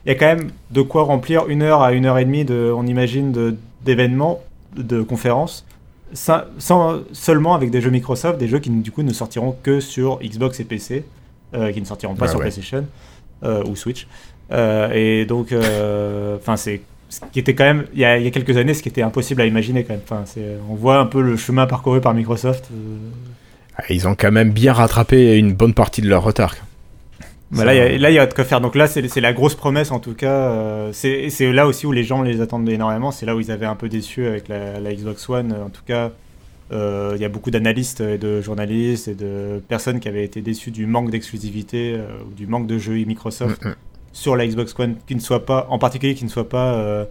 [0.05, 2.43] il y a quand même de quoi remplir une heure à une heure et demie,
[2.45, 3.55] de, on imagine, de-
[3.85, 4.41] d'événements,
[4.75, 5.65] de conférences,
[6.13, 6.43] sans,
[7.13, 10.59] seulement avec des jeux Microsoft, des jeux qui du coup ne sortiront que sur Xbox
[10.59, 11.05] et PC,
[11.53, 12.45] euh, qui ne sortiront pas Ah sur ouais.
[12.45, 12.85] PlayStation
[13.43, 14.07] euh, ou Switch.
[14.51, 18.55] Euh, et donc, enfin, c'est ce qui était quand même, il y, y a quelques
[18.55, 20.01] années, ce qui était impossible à imaginer quand même.
[20.03, 20.23] Enfin,
[20.69, 22.69] on voit un peu le chemin parcouru par Microsoft.
[23.77, 26.55] Ah, Ils ont quand même bien rattrapé une bonne partie de leur retard.
[27.51, 28.61] Bah là, il y a- y de quoi faire.
[28.61, 30.31] Donc là, c'est la grosse promesse en tout cas.
[30.51, 33.11] euh, c'est là aussi où les gens les attendent énormément.
[33.11, 35.51] C'est là où ils avaient un peu déçu avec la, la Xbox One.
[35.53, 36.11] En tout cas,
[36.71, 40.41] euh, il y a beaucoup d'analystes et de journalistes et de personnes qui avaient été
[40.41, 43.75] déçus du manque d'exclusivité euh, ou du manque de jeux Microsoft Mm, mm.
[44.13, 47.05] sur la Xbox One, qui ne soit pas, en particulier, qui ne soit pas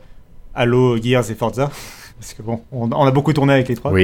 [0.55, 1.71] Halo, Gears et Forza.
[2.21, 3.91] Parce que bon, on, on a beaucoup tourné avec les trois.
[3.91, 4.01] quoi.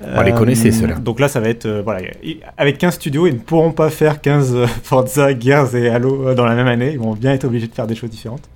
[0.00, 0.94] On les connaissait, ceux-là.
[0.96, 1.66] Donc là, ça va être.
[1.66, 2.08] euh, voilà,
[2.56, 6.34] avec 15 studios, ils ne pourront pas faire 15 euh, Forza, Gears et Halo euh,
[6.34, 6.92] dans la même année.
[6.92, 8.48] Ils vont bien être obligés de faire des choses différentes.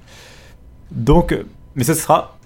[0.90, 2.36] Donc, euh, mais ça sera.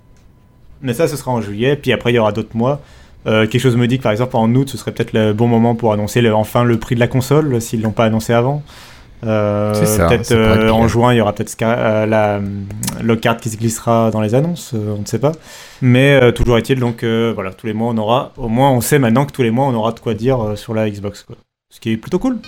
[0.82, 1.76] Mais ça, ce sera en juillet.
[1.76, 2.80] Puis après, il y aura d'autres mois.
[3.26, 5.48] Euh, quelque chose me dit que par exemple en août, ce serait peut-être le bon
[5.48, 8.62] moment pour annoncer enfin le prix de la console, s'ils l'ont pas annoncé avant.
[9.24, 12.38] Euh, peut-être euh, en juin, il y aura peut-être euh, la
[13.02, 15.32] le carte qui se glissera dans les annonces, euh, on ne sait pas.
[15.80, 18.80] Mais euh, toujours est-il donc euh, voilà, tous les mois on aura, au moins on
[18.82, 21.22] sait maintenant que tous les mois on aura de quoi dire euh, sur la Xbox,
[21.22, 21.36] quoi.
[21.70, 22.38] Ce qui est plutôt cool.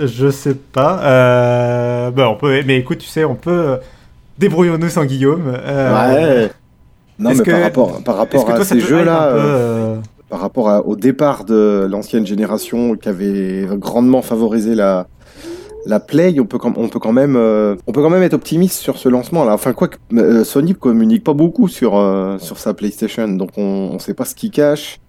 [0.00, 1.00] Je sais pas.
[1.02, 3.76] Euh, bah, on peut, mais écoute, tu sais, on peut euh,
[4.38, 5.52] débrouillons-nous sans Guillaume.
[5.56, 6.50] Euh, ouais.
[7.18, 9.32] Non, mais que- par rapport, par rapport que à toi, ces jeux-là,
[10.28, 15.08] par rapport au départ de l'ancienne génération qui avait grandement favorisé la,
[15.88, 19.08] la Play, on peut quand, même, euh, on peut quand même être optimiste sur ce
[19.08, 19.54] lancement là.
[19.54, 23.98] Enfin, quoi euh, Sony communique pas beaucoup sur, euh, sur sa PlayStation, donc on, on
[23.98, 25.00] sait pas ce qu'il cache.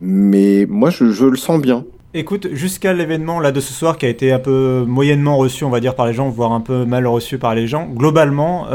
[0.00, 1.84] Mais moi, je, je le sens bien.
[2.14, 5.70] Écoute, jusqu'à l'événement là de ce soir qui a été un peu moyennement reçu, on
[5.70, 7.86] va dire par les gens, voire un peu mal reçu par les gens.
[7.86, 8.66] Globalement,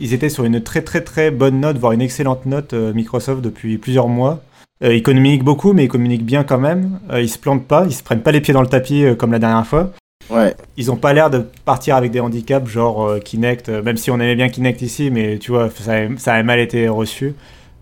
[0.00, 3.76] ils étaient sur une très très très bonne note, voire une excellente note Microsoft depuis
[3.76, 4.40] plusieurs mois.
[4.82, 6.98] Euh, ils communiquent beaucoup, mais ils communiquent bien quand même.
[7.12, 9.14] Euh, ils se plantent pas, ils se prennent pas les pieds dans le tapis euh,
[9.14, 9.90] comme la dernière fois.
[10.30, 10.54] Ouais.
[10.76, 14.10] Ils ont pas l'air de partir avec des handicaps genre euh, Kinect, euh, même si
[14.10, 17.34] on aimait bien Kinect ici, mais tu vois, ça, a- ça a mal été reçu.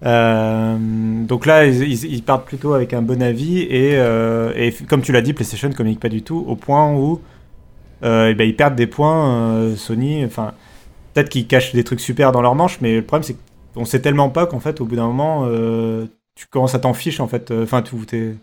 [0.03, 3.99] Donc là, ils, partent plutôt avec un bon avis et,
[4.89, 7.21] comme tu l'as dit, PlayStation communique pas du tout au point où
[8.03, 9.77] eh ben, ils perdent des points.
[9.77, 10.53] Sony, enfin,
[11.13, 13.37] peut-être qu'ils cachent des trucs super dans leur manche, mais le problème c'est
[13.75, 15.47] qu'on sait tellement pas qu'en fait, au bout d'un moment,
[16.41, 17.51] tu commences à t'en fiche en fait.
[17.51, 18.35] Euh, Enfin, tout t'es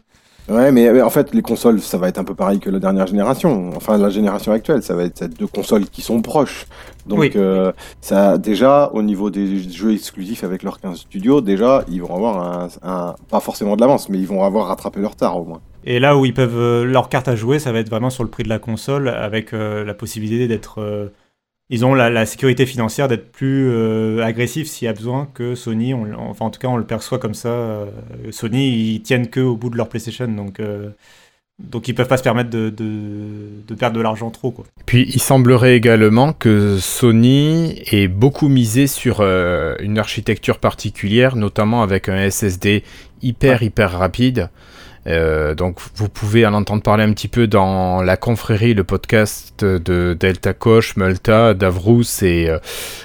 [0.49, 3.05] Ouais, mais, en fait, les consoles, ça va être un peu pareil que la dernière
[3.07, 3.71] génération.
[3.75, 6.67] Enfin, la génération actuelle, ça va être ces deux consoles qui sont proches.
[7.05, 7.31] Donc, Oui.
[7.35, 12.15] euh, ça, déjà, au niveau des jeux exclusifs avec leurs 15 studios, déjà, ils vont
[12.15, 15.43] avoir un, un- pas forcément de l'avance, mais ils vont avoir rattrapé leur retard au
[15.43, 15.59] moins.
[15.83, 18.23] Et là où ils peuvent euh, leur carte à jouer, ça va être vraiment sur
[18.23, 20.79] le prix de la console, avec euh, la possibilité d'être.
[20.81, 21.07] euh,
[21.70, 25.53] ils ont la, la sécurité financière d'être plus euh, agressifs s'il y a besoin que
[25.55, 25.93] Sony.
[25.93, 27.49] On, enfin, en tout cas, on le perçoit comme ça.
[27.49, 27.86] euh,
[28.32, 30.89] Sony, ils tiennent que au bout de leur PlayStation, donc euh,
[31.59, 32.86] donc ils peuvent pas se permettre de, de,
[33.68, 34.63] de perdre de l'argent trop, quoi.
[34.86, 41.82] Puis il semblerait également que Sony ait beaucoup misé sur euh, une architecture particulière, notamment
[41.82, 42.84] avec un SSD
[43.22, 44.49] hyper hyper rapide.
[45.08, 49.64] Euh, donc vous pouvez en entendre parler un petit peu dans la confrérie, le podcast
[49.64, 52.60] de Delta Koch, Multa, Davrous et euh,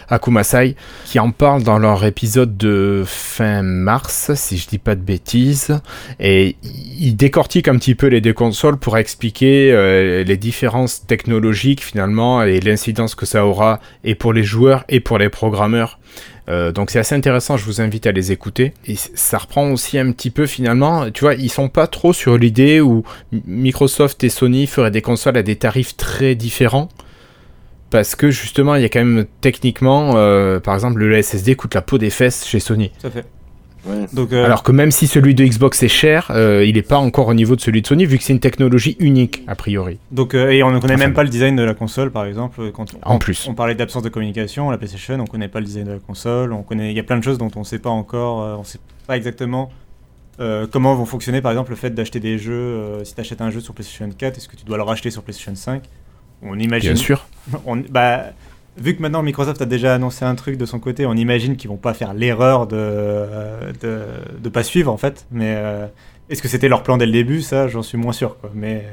[0.08, 5.00] Akumasai, qui en parlent dans leur épisode de fin mars, si je dis pas de
[5.00, 5.78] bêtises.
[6.18, 6.56] Et
[6.98, 12.42] ils décortiquent un petit peu les deux consoles pour expliquer euh, les différences technologiques finalement
[12.42, 15.98] et l'incidence que ça aura et pour les joueurs et pour les programmeurs.
[16.48, 18.74] Euh, donc c'est assez intéressant, je vous invite à les écouter.
[18.86, 22.36] Et ça reprend aussi un petit peu finalement, tu vois, ils sont pas trop sur
[22.36, 23.04] l'idée où
[23.46, 26.88] Microsoft et Sony feraient des consoles à des tarifs très différents.
[27.90, 31.74] Parce que justement, il y a quand même techniquement, euh, par exemple, le SSD coûte
[31.74, 32.90] la peau des fesses chez Sony.
[32.98, 33.26] Ça fait.
[33.84, 34.06] Ouais.
[34.12, 36.98] Donc, euh, Alors que même si celui de Xbox est cher, euh, il n'est pas
[36.98, 39.98] encore au niveau de celui de Sony, vu que c'est une technologie unique, a priori.
[40.12, 42.24] donc euh, et on ne connaît Enfin, même pas le design de la console, par
[42.24, 42.70] exemple.
[42.72, 43.46] Quand on, En plus.
[43.48, 46.52] On parlait d'absence de communication, la PlayStation, on connaît pas le design de la console,
[46.52, 48.64] on connaît, il y a plein de choses dont on sait pas encore, euh, on
[48.64, 49.70] sait pas exactement
[50.40, 52.52] euh, comment vont fonctionner, par exemple, le fait d'acheter des jeux.
[52.52, 55.10] euh, si tu achètes un jeu sur PlayStation 4, est-ce que tu dois le racheter
[55.10, 55.82] sur PlayStation 5
[56.42, 56.92] On imagine.
[56.94, 57.26] Bien sûr.
[57.66, 58.26] On, bah,
[58.76, 61.70] vu que maintenant Microsoft a déjà annoncé un truc de son côté, on imagine qu'ils
[61.70, 63.98] vont pas faire l'erreur de, euh, de
[64.42, 65.26] de pas suivre en fait.
[65.30, 65.86] Mais euh,
[66.30, 67.42] est-ce que c'était leur plan dès le début?
[67.42, 68.38] Ça, j'en suis moins sûr.
[68.38, 68.50] Quoi.
[68.54, 68.84] Mais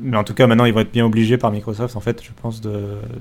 [0.00, 2.30] mais en tout cas, maintenant, ils vont être bien obligés par Microsoft, en fait, je
[2.40, 2.70] pense, de,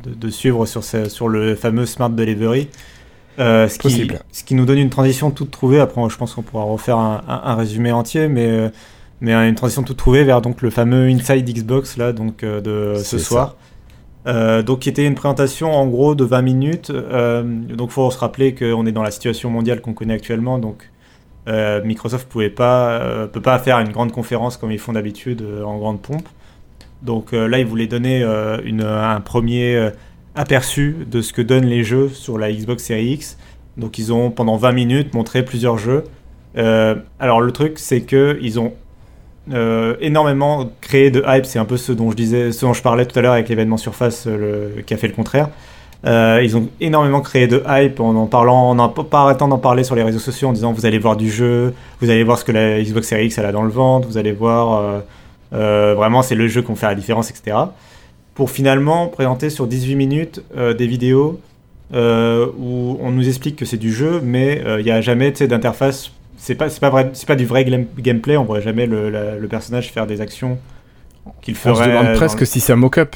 [0.04, 2.70] de, de suivre sur, ce- sur le fameux Smart Delivery.
[3.40, 5.80] Euh, ce, qui, ce qui nous donne une transition toute trouvée.
[5.80, 8.70] Après, je pense qu'on pourra refaire un, un- un résumé entier, mais, euh,
[9.22, 13.02] mais une transition toute trouvée vers donc, le fameux Inside Xbox là, donc, euh, de
[13.02, 13.56] ce soir.
[14.28, 16.90] Euh, donc, qui était une présentation en gros de 20 minutes.
[16.90, 20.60] Euh, donc, faut se rappeler qu'on est dans la situation mondiale qu'on connaît actuellement.
[20.60, 20.90] Donc,
[21.48, 25.78] euh, Microsoft pouvait pas, peut pas faire une grande conférence comme ils font d'habitude en
[25.78, 26.28] grande pompe.
[27.04, 29.92] Donc là, ils voulaient donner un premier
[30.36, 33.38] aperçu de ce que donnent les jeux sur la Xbox Series X.
[33.78, 36.04] Donc ils ont pendant 20 minutes montré plusieurs jeux.
[36.56, 38.74] Alors le truc, c'est que ils ont
[39.54, 41.46] euh, énormément créé de hype.
[41.46, 43.48] C'est un peu ce dont je disais, ce dont je parlais tout à l'heure avec
[43.48, 45.50] l'événement Surface, euh, qui a fait le contraire.
[46.06, 49.58] Euh, ils ont énormément créé de hype en en parlant, en en pas arrêtant d'en
[49.58, 52.38] parler sur les réseaux sociaux en disant vous allez voir du jeu, vous allez voir
[52.38, 55.02] ce que la Xbox Series X elle a dans le ventre, vous allez voir
[55.52, 57.58] vraiment c'est le jeu qu'on fait la différence, etc.
[58.36, 61.40] Pour finalement présenter sur 18 minutes des vidéos
[61.92, 66.12] où on nous explique que c'est du jeu, mais il n'y a jamais d'interface.
[66.38, 67.66] C'est pas, c'est pas, vrai, c'est pas du vrai
[67.98, 70.60] gameplay, on voit jamais le, la- le personnage faire des actions
[71.42, 71.84] qu'il On ferait.
[71.86, 73.16] se demande presque le- si c'est un mock-up.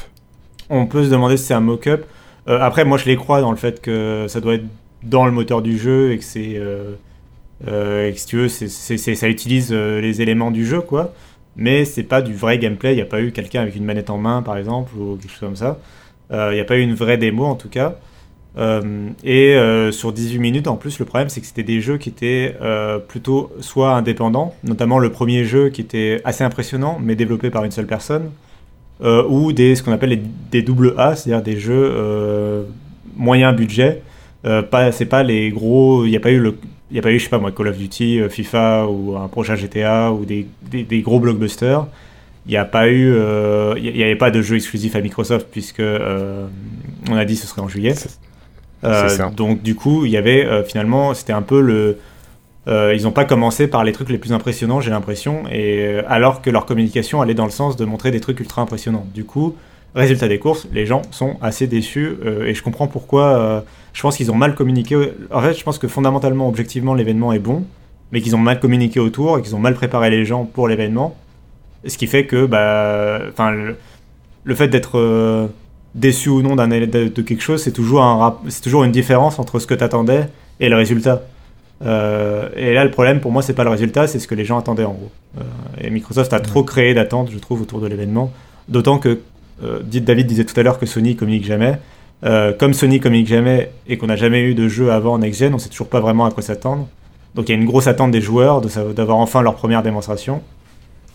[0.68, 2.04] on peut se demander si c'est un mock-up.
[2.48, 4.64] Euh, après, moi, je les crois dans le fait que ça doit être
[5.04, 6.92] dans le moteur du jeu et que c'est, euh,
[7.68, 11.12] euh, et que si tu veux, ça utilise les éléments du jeu, quoi.
[11.54, 12.92] Mais c'est pas du vrai gameplay.
[12.92, 15.30] Il n'y a pas eu quelqu'un avec une manette en main, par exemple, ou quelque
[15.30, 15.78] chose comme ça.
[16.32, 17.96] Il n'y a pas eu une vraie démo, en tout cas.
[18.58, 21.96] Euh, et euh, sur 18 minutes, en plus, le problème, c'est que c'était des jeux
[21.96, 27.14] qui étaient euh, plutôt soit indépendants, notamment le premier jeu qui était assez impressionnant, mais
[27.14, 28.30] développé par une seule personne,
[29.28, 30.22] ou des, ce qu'on appelle
[30.52, 32.68] des double A, c'est-à-dire des jeux
[33.16, 34.00] moyen budget.
[34.44, 36.04] Pas, c'est pas les gros.
[36.04, 36.56] Il n'y a pas eu le.
[36.92, 39.56] Il a pas eu, je sais pas moi, Call of Duty, FIFA ou un prochain
[39.56, 41.88] GTA ou des, des, gros blockbusters.
[42.46, 43.16] Il n'y a pas eu.
[43.76, 47.62] Il n'y avait pas de jeu exclusif à Microsoft puisque on a dit ce serait
[47.62, 47.94] en juillet.
[48.84, 51.98] Euh, donc du coup, il y avait euh, finalement, c'était un peu le.
[52.66, 56.42] euh, ils n'ont pas commencé par les trucs les plus impressionnants, j'ai l'impression, et alors
[56.42, 59.06] que leur communication allait dans le sens de montrer des trucs ultra impressionnants.
[59.14, 59.54] Du coup,
[59.94, 63.64] résultat des courses, les gens sont assez déçus, et je comprends pourquoi.
[63.92, 65.12] je pense qu'ils ont mal communiqué.
[65.30, 67.64] En fait, je pense que fondamentalement, objectivement, l'événement est bon,
[68.10, 71.16] mais qu'ils ont mal communiqué autour et qu'ils ont mal préparé les gens pour l'événement.
[71.86, 73.76] Ce qui fait que, bah, enfin, le,
[74.44, 75.48] le fait d'être
[75.94, 78.92] déçu ou non d'un de, de quelque chose, c'est toujours un rap- c'est toujours une
[78.92, 80.28] différence entre ce que tu attendais
[80.60, 81.22] et le résultat.
[81.84, 84.44] Euh, et là, le problème pour moi, c'est pas le résultat, c'est ce que les
[84.44, 85.10] gens attendaient en gros.
[85.38, 85.42] Euh,
[85.80, 88.32] et Microsoft a trop créé d'attentes, je trouve, autour de l'événement.
[88.68, 89.20] D'autant que
[89.64, 91.78] euh, David disait tout à l'heure que Sony communique jamais.
[92.24, 95.52] Euh, comme Sony communique jamais et qu'on n'a jamais eu de jeu avant en next-gen,
[95.54, 96.86] on sait toujours pas vraiment à quoi s'attendre.
[97.34, 100.40] Donc il y a une grosse attente des joueurs de d'avoir enfin leur première démonstration.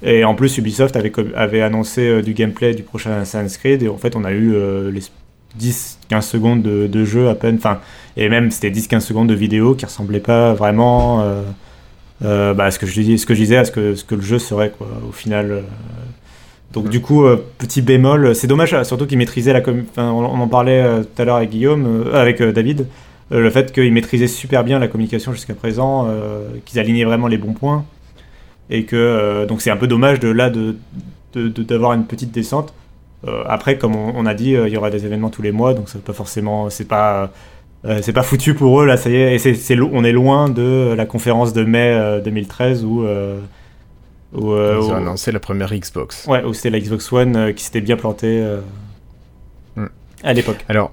[0.04, 3.98] Et en plus, Ubisoft avait, annoncé euh, du gameplay du prochain Assassin's Creed et en
[3.98, 5.02] fait, on a eu euh, les
[5.60, 7.56] 10-15 secondes de, de jeu à peine.
[7.56, 7.80] Enfin,
[8.16, 11.41] et même c'était 10-15 secondes de vidéo qui ressemblaient pas vraiment euh,
[12.26, 14.04] euh, bah, à ce que je dis, ce que je disais, à ce que, ce
[14.04, 15.64] que le jeu serait quoi, au final.
[16.74, 20.20] Donc du coup, euh, petit bémol, c'est dommage, surtout qu'ils maîtrisaient la com- enfin, on,
[20.26, 22.88] on en parlait euh, tout à l'heure avec Guillaume, euh, avec David,
[23.32, 26.08] le fait qu'ils maîtrisaient super bien la communication jusqu'à présent,
[26.66, 27.84] qu'ils alignaient vraiment les bons points,
[28.70, 30.76] et que euh, donc c'est un peu dommage de là de
[31.34, 32.74] d'avoir une petite descente.
[33.28, 35.51] Euh, après, comme on, on a dit, euh, il y aura des événements tous les
[35.51, 37.32] mois, donc c'est pas forcément, c'est pas
[37.86, 40.03] euh, c'est pas foutu pour eux là, ça y est, et c'est, c'est lo- on
[40.03, 43.39] est loin de la conférence de mai euh, 2013 où euh,
[44.34, 46.26] où, Ils ont annoncé la première Xbox.
[46.28, 48.43] Ouais, où c'était la Xbox One qui s'était bien plantée
[49.76, 49.86] Hmm.
[50.24, 50.65] à l'époque.
[50.70, 50.91] Alors,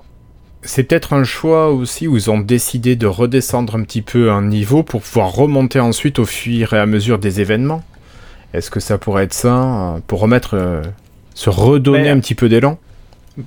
[0.64, 4.42] c'est peut-être un choix aussi où ils ont décidé de redescendre un petit peu un
[4.42, 7.82] niveau pour pouvoir remonter ensuite au fur et à mesure des événements.
[8.52, 10.82] Est-ce que ça pourrait être ça euh, pour remettre, euh,
[11.34, 12.78] se redonner Mais- un petit peu d'élan?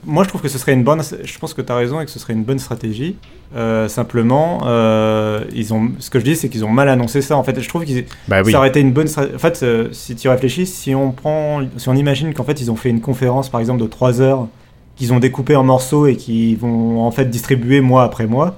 [0.05, 1.01] Moi, je trouve que ce serait une bonne.
[1.23, 3.15] Je pense que tu as raison et que ce serait une bonne stratégie.
[3.55, 5.91] Euh, simplement, euh, ils ont.
[5.99, 7.37] Ce que je dis, c'est qu'ils ont mal annoncé ça.
[7.37, 8.03] En fait, je trouve qu'ils.
[8.27, 8.51] Bah oui.
[8.51, 9.07] Ça aurait été une bonne.
[9.07, 12.75] En fait, si tu réfléchis, si on prend, si on imagine qu'en fait ils ont
[12.75, 14.49] fait une conférence, par exemple, de 3 heures,
[14.97, 18.57] qu'ils ont découpé en morceaux et qui vont en fait distribuer mois après mois.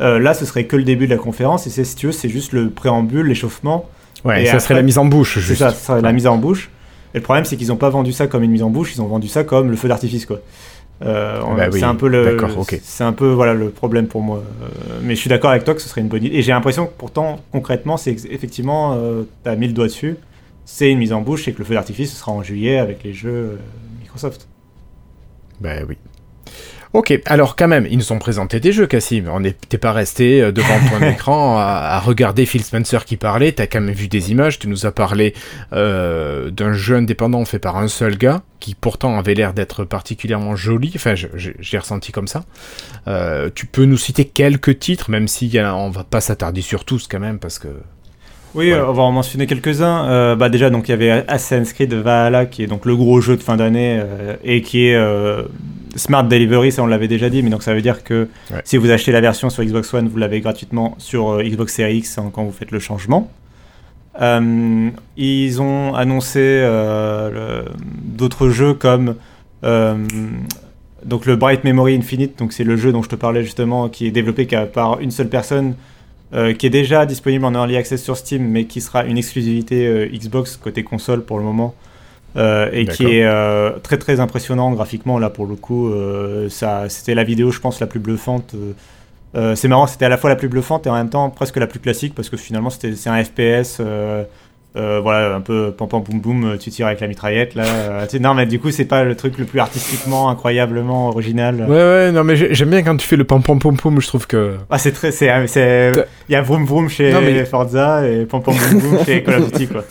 [0.00, 2.12] euh, là, ce serait que le début de la conférence et c'est si tu veux,
[2.12, 3.88] c'est juste le préambule, l'échauffement.
[4.24, 6.70] Ouais, et ça serait la mise en bouche, C'est ça, ça, la mise en bouche.
[7.14, 9.02] Et le problème, c'est qu'ils n'ont pas vendu ça comme une mise en bouche, ils
[9.02, 10.38] ont vendu ça comme le feu d'artifice, quoi.
[11.04, 12.36] Euh, on- Bah oui, c'est un peu le,
[12.84, 14.38] c'est un peu voilà le problème pour moi.
[14.62, 14.66] Euh,
[15.02, 16.36] mais je suis d'accord avec toi que ce serait une bonne idée.
[16.36, 20.16] Et j'ai l'impression que pourtant, concrètement, c'est effectivement, euh, t'as mis le doigt dessus.
[20.64, 23.02] C'est une mise en bouche, et que le feu d'artifice ce sera en juillet avec
[23.02, 23.58] les jeux
[24.00, 24.46] Microsoft.
[25.62, 25.96] Bah oui.
[26.94, 29.24] Ok, alors quand même, ils nous ont présenté des jeux, Cassim.
[29.32, 33.52] On t'es pas resté euh, devant ton écran à, à regarder Phil Spencer qui parlait.
[33.52, 34.58] T'as quand même vu des images.
[34.58, 35.32] Tu nous as parlé
[35.72, 40.54] euh, d'un jeu indépendant fait par un seul gars, qui pourtant avait l'air d'être particulièrement
[40.54, 40.92] joli.
[40.94, 42.44] Enfin, j'ai ressenti comme ça.
[43.08, 46.84] Euh, tu peux nous citer quelques titres, même si a- on va pas s'attarder sur
[46.84, 47.68] tous quand même, parce que
[48.54, 50.04] Oui, on va en mentionner quelques-uns.
[50.10, 53.20] Euh, bah déjà, donc il y avait Assassin's Creed Valhalla qui est donc le gros
[53.20, 55.44] jeu de fin d'année euh, et qui est euh,
[55.96, 58.60] Smart Delivery, ça on l'avait déjà dit, mais donc ça veut dire que Ouais.
[58.64, 62.18] si vous achetez la version sur Xbox One, vous l'avez gratuitement sur Xbox Series X
[62.18, 63.30] hein, quand vous faites le changement.
[64.20, 66.62] Ils ont annoncé
[68.04, 69.14] d'autres jeux comme
[69.62, 74.06] donc le Bright Memory Infinite, donc c'est le jeu dont je te parlais justement, qui
[74.06, 75.74] est développé par une seule personne,
[76.34, 79.86] euh, qui est déjà disponible en early access sur Steam, mais qui sera une exclusivité
[79.86, 81.74] euh, Xbox côté console pour le moment,
[82.36, 85.92] euh, et qui est très très impressionnant graphiquement là pour le coup.
[86.48, 88.54] ça, c'était la vidéo, je pense, la plus bluffante.
[89.34, 91.66] c'est marrant, c'était à la fois la plus bluffante et en même temps presque la
[91.66, 93.82] plus classique parce que finalement c'était c'est un FPS.
[94.76, 97.64] Euh, euh, voilà, un peu pam pam boum boum, tu tires avec la mitraillette là.
[97.66, 101.56] euh, tu non, mais du coup, c'est pas le truc le plus artistiquement incroyablement original.
[101.62, 104.00] ouais, ouais, non mais j'ai- j'aime bien quand tu fais le pom pom pom pom.
[104.00, 105.12] Je trouve que Ah, c'est très.
[105.12, 109.04] c'est Il y a vroom vroom chez Non, mais- Forza et pam pam boum boum
[109.04, 109.84] chez Call of Duty, quoi.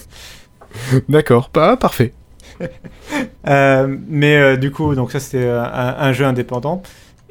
[1.09, 2.13] d'accord, pas parfait.
[3.47, 6.81] Euh, mais euh, du coup, donc ça, c'était euh, un, un jeu indépendant.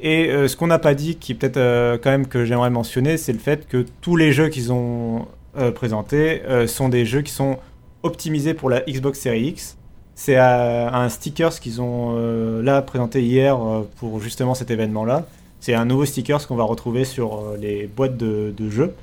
[0.01, 3.17] Et euh, ce qu'on n'a pas dit, qui peut-être euh, quand même que j'aimerais mentionner,
[3.17, 5.23] c'est le fait que tous les jeux qu'ils ont euh,
[5.71, 7.57] présentés euh, sont des jeux qui sont
[8.03, 9.77] optimisés pour la Xbox Series X.
[10.15, 15.25] C'est euh, un stickers qu'ils ont euh, là présenté hier euh, pour justement cet événement-là.
[15.59, 18.93] C'est un nouveau stickers qu'on va retrouver sur euh, les boîtes de, de jeux,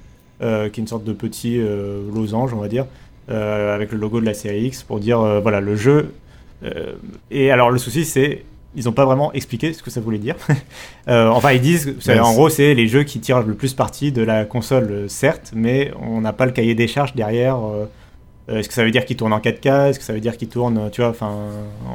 [0.43, 2.87] euh, qui est une sorte de petit euh, losange, on va dire,
[3.31, 6.13] euh, avec le logo de la série X pour dire euh, voilà le jeu.
[6.65, 6.95] euh,
[7.31, 8.45] et alors le souci c'est
[8.77, 10.37] ils n'ont pas vraiment expliqué ce que ça voulait dire.
[11.09, 14.21] Euh, enfin ils disent en gros c'est les jeux qui tirent le plus parti de
[14.23, 17.57] la console euh, certes, mais on n'a pas le cahier des charges derrière.
[17.57, 17.87] euh,
[18.59, 20.49] Est-ce que ça veut dire qu'il tourne en 4K Est-ce que ça veut dire qu'il
[20.49, 21.33] tourne, tu vois, enfin,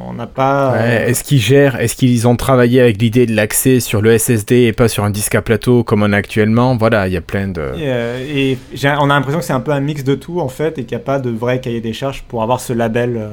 [0.08, 0.72] on n'a pas.
[0.72, 4.62] Ouais, Est-ce qu'ils gèrent Est-ce qu'ils ont travaillé avec l'idée de l'accès sur le SSD
[4.64, 6.76] et pas sur un disque à plateau comme on a actuellement?
[6.76, 7.60] Voilà, il y a plein de.
[7.76, 10.40] Et, euh, et j'ai- on a l'impression que c'est un peu un mix de tout
[10.40, 12.72] en fait, et qu'il n'y a pas de vrai cahier des charges pour avoir ce
[12.72, 13.16] label.
[13.16, 13.28] euh,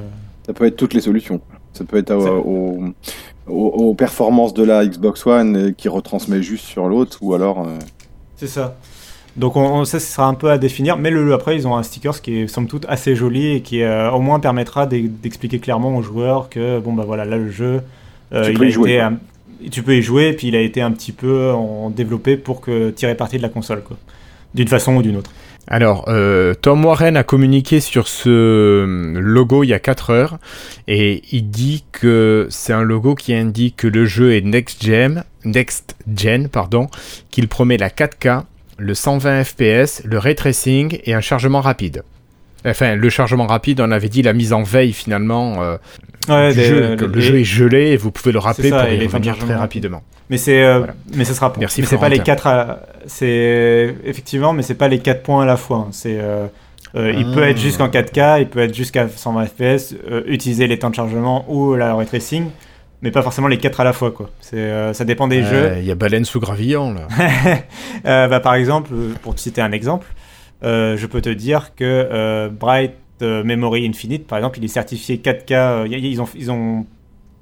[0.45, 1.41] Ça peut être toutes les solutions.
[1.73, 2.83] Ça peut être au-
[3.47, 7.61] au- aux, performances de la Xbox One euh, qui retransmet juste sur l'autre, ou alors.
[7.61, 7.77] euh,
[8.37, 8.75] C'est ça.
[9.37, 11.75] Donc on, on- ça, ce sera un peu à définir, mais le, après ils ont
[11.77, 15.07] un sticker qui est somme toute assez joli et qui euh, au moins permettra d'e-
[15.07, 17.81] d'expliquer clairement aux joueurs que bon bah voilà là le jeu
[18.33, 19.17] euh, Tu il peux a y jouer, été un-
[19.71, 22.59] tu peux y jouer et puis il a été un petit peu en, développé pour
[22.59, 23.95] que tirer parti de la console quoi.
[24.53, 25.31] d'une façon ou d'une autre.
[25.67, 30.39] Alors, euh, Tom Warren a communiqué sur ce euh, logo il y a 4 heures
[30.87, 35.23] et il dit que c'est un logo qui indique que le jeu est next gen,
[35.45, 36.87] next gen pardon,
[37.29, 38.43] qu'il promet la 4K,
[38.77, 42.03] le 120 FPS, le ray tracing et un chargement rapide.
[42.65, 45.63] Enfin, le chargement rapide, on avait dit la mise en veille finalement.
[45.63, 45.77] euh,
[46.29, 48.83] Ouais, du des- jeu, que le jeu est gelé et vous pouvez le rappeler ça,
[48.83, 50.03] pour y revenir très rapidement.
[50.29, 50.93] Mais c'est, euh, Voilà.
[51.15, 54.87] mais ce sera, Merci, mais c'est pas les quatre, à- c'est effectivement, mais c'est pas
[54.87, 55.77] les quatre points à la fois.
[55.77, 55.87] hein.
[55.91, 56.45] C'est, euh,
[56.95, 57.33] euh, il Ah.
[57.33, 60.95] peut être jusqu'en 4K, il peut être jusqu'à 120 FPS, euh, utiliser les temps de
[60.95, 62.45] chargement ou la ray tracing,
[63.01, 64.29] mais pas forcément les quatre à la fois quoi.
[64.41, 65.49] C'est, euh, ça dépend des jeux.
[65.53, 67.07] Euh, Il y a baleine sous gravillon là.
[68.05, 70.07] Euh, bah, par exemple, euh, pour te citer un exemple,
[70.63, 74.69] euh, je peux te dire que euh, Bright euh, Memory Infinite, par exemple, il est
[74.69, 75.53] certifié 4K.
[75.53, 76.85] euh, ils, ont,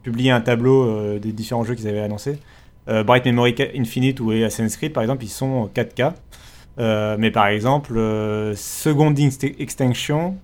[0.03, 2.39] publié un tableau euh, des différents jeux qu'ils avaient annoncés.
[2.87, 6.13] Bright Memory Infinite ou Assassin's Creed, par exemple, ils sont 4K.
[6.79, 8.01] Euh, mais par exemple,
[8.55, 10.37] Second Extinction,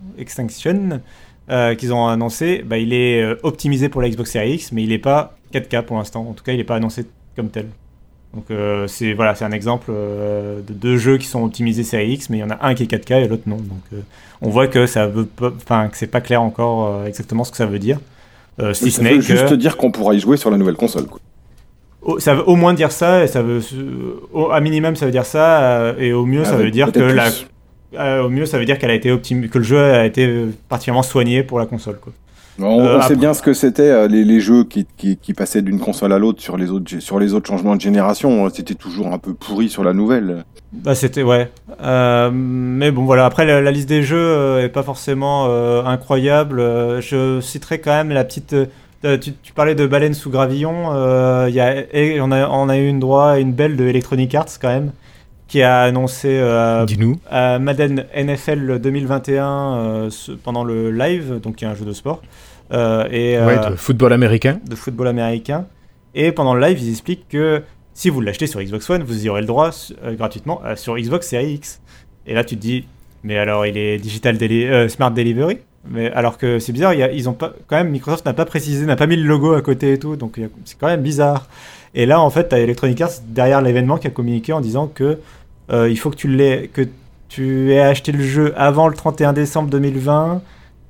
[1.80, 5.00] qu'ils ont annoncé, bah, il est optimisé pour la Xbox Series X, mais il n'est
[5.00, 6.22] pas 4K pour l'instant.
[6.30, 7.66] En tout cas, il n'est pas annoncé comme tel.
[8.36, 12.12] Donc euh, c'est voilà, c'est un exemple euh, de deux jeux qui sont optimisés Series
[12.14, 13.56] X, mais il y en a un qui est 4K et l'autre non.
[13.56, 14.02] Donc euh,
[14.42, 17.58] on voit que ça veut pas, enfin que c'est pas clair encore exactement ce que
[17.58, 17.98] ça veut dire.
[18.74, 21.06] Si ça ce veut que juste dire qu'on pourra y jouer sur la nouvelle console.
[21.08, 22.20] Quoi.
[22.20, 23.62] ça veut au moins dire ça et ça veut
[24.34, 27.00] au, à minimum ça veut dire ça et au mieux ça Avec veut dire que
[27.00, 27.30] la
[28.26, 31.04] au mieux ça veut dire qu'elle a été optim- que le jeu a été particulièrement
[31.04, 32.12] soigné pour la console quoi.
[32.60, 35.34] On, Euh, on sait bien ce que c'était euh, les, les jeux qui, qui, qui
[35.34, 38.50] passaient d'une console à l'autre sur les autres sur les autres changements de génération.
[38.50, 40.46] C'était toujours un peu pourri sur la nouvelle.
[40.72, 41.52] Bah c'était ouais.
[41.82, 46.60] Euh, mais bon voilà, après la, la liste des jeux est pas forcément euh, incroyable.
[47.02, 48.54] Je citerai quand même la petite...
[48.54, 50.94] euh, tu, tu parlais de baleine sous gravillon.
[50.94, 53.76] euh, il y a, et on, a, on a eu une droit à une belle
[53.78, 54.92] de Electronic Arts quand même,
[55.48, 56.86] qui a annoncé euh,
[57.30, 59.48] à Madden NFL 2021
[59.78, 62.22] euh, ce- pendant le live, donc qui est un jeu de sport.
[62.74, 64.60] Euh, et, Ouais, euh, de football américain.
[64.68, 65.66] de football américain.
[66.16, 67.62] Et pendant le live, ils expliquent que
[67.94, 69.70] si vous l'achetez sur Xbox One, vous y aurez le droit
[70.04, 71.82] euh, gratuitement sur Xbox Series X.
[72.26, 72.86] Et là, tu te dis,
[73.24, 75.58] mais alors il est digital deli- smart delivery?
[75.88, 78.34] Mais alors que c'est bizarre, il y a- ils ont pas, quand même, Microsoft n'a
[78.34, 81.04] pas précisé, n'a pas mis le logo à côté et tout, donc c'est quand même
[81.04, 81.48] bizarre.
[81.94, 84.88] Et là, en fait, tu as Electronic Arts derrière l'événement qui a communiqué en disant
[84.88, 85.20] que
[85.72, 86.82] euh, il faut que tu l'aies, que
[87.30, 90.42] tu aies acheté le jeu avant le 31 décembre 2020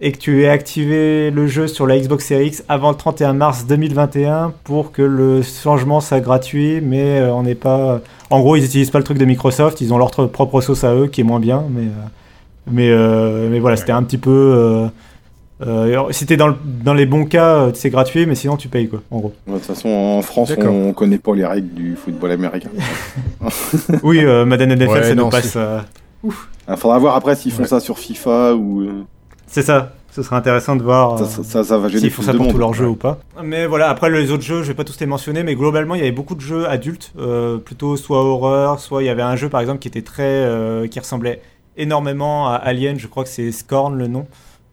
[0.07, 3.33] et que tu aies activé le jeu sur la Xbox Series X avant le 31
[3.33, 8.01] mars 2021 pour que le changement soit gratuit, mais euh, on n'est pas.
[8.29, 10.93] En gros, ils n'utilisent pas le truc de Microsoft, ils ont leur propre sauce à
[10.93, 12.07] eux qui est moins bien, mais euh,
[12.71, 14.29] mais euh, mais voilà, c'était un petit peu.
[14.31, 14.87] Euh,
[15.65, 18.67] euh, si t'es dans, le- dans les bons cas, euh, c'est gratuit, mais sinon tu
[18.67, 19.33] payes quoi, en gros.
[19.47, 20.73] De toute façon, en France, D'accord.
[20.73, 22.69] on connaît pas les règles du football américain.
[24.03, 25.53] oui, euh, Madden NFL, Ouais, ça non, nous passe.
[25.55, 25.79] euh,
[26.23, 27.67] Il faudra voir après s'ils font Ouais.
[27.67, 29.03] ça sur FIFA ou euh,
[29.55, 29.93] c'est ça.
[30.11, 31.17] Ce serait intéressant de voir.
[31.17, 32.51] ça, euh, ça, ça, ça va gêner S'ils font ça pour monde.
[32.53, 33.19] tous leurs jeux ou pas.
[33.43, 35.99] Mais voilà, après les autres jeux, je vais pas tous les mentionner, mais globalement, il
[35.99, 39.35] y avait beaucoup de jeux adultes, euh, plutôt soit horreur, soit il y avait un
[39.35, 41.41] jeu par exemple qui était très, euh, qui ressemblait
[41.75, 42.97] énormément à Alien.
[42.99, 44.25] Je crois que c'est Scorn le nom.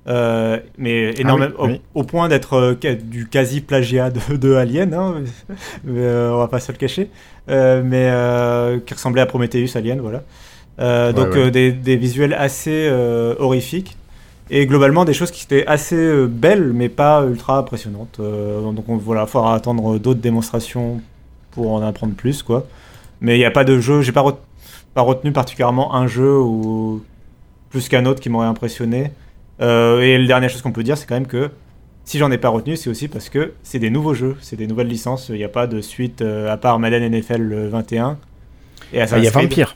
[0.09, 1.81] Euh, mais énormément oui, oui.
[1.95, 5.15] Au, au point d'être euh, du quasi plagiat de, de Alien, hein,
[5.85, 7.09] mais, euh, on va pas se le cacher,
[7.49, 10.23] Euh, mais euh, qui ressemblait à Prometheus Alien, voilà.
[10.81, 11.39] Euh, Ouais, donc ouais.
[11.47, 13.97] euh, des, des visuels assez euh, horrifiques
[14.53, 18.19] et globalement des choses qui étaient assez euh, belles mais pas ultra impressionnantes.
[18.21, 21.01] Euh, donc on, voilà, faudra attendre d'autres démonstrations
[21.51, 22.67] pour en apprendre plus quoi.
[23.21, 24.25] Mais il n'y a pas de jeu, j'ai pas,
[24.95, 27.03] pas retenu particulièrement un jeu ou
[27.71, 29.11] plus qu'un autre qui m'aurait impressionné.
[29.61, 31.51] Euh, et la dernière chose qu'on peut dire, c'est quand même que
[32.05, 34.67] si j'en ai pas retenu, c'est aussi parce que c'est des nouveaux jeux, c'est des
[34.67, 35.29] nouvelles licences.
[35.31, 38.19] Il n'y a pas de suite euh, à part Madden NFL 21.
[38.93, 39.31] Et Ah, Il y a.
[39.31, 39.75] Vampire.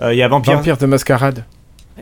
[0.00, 0.56] Euh, Il y a Vampire.
[0.56, 1.44] Vampire de Mascarade.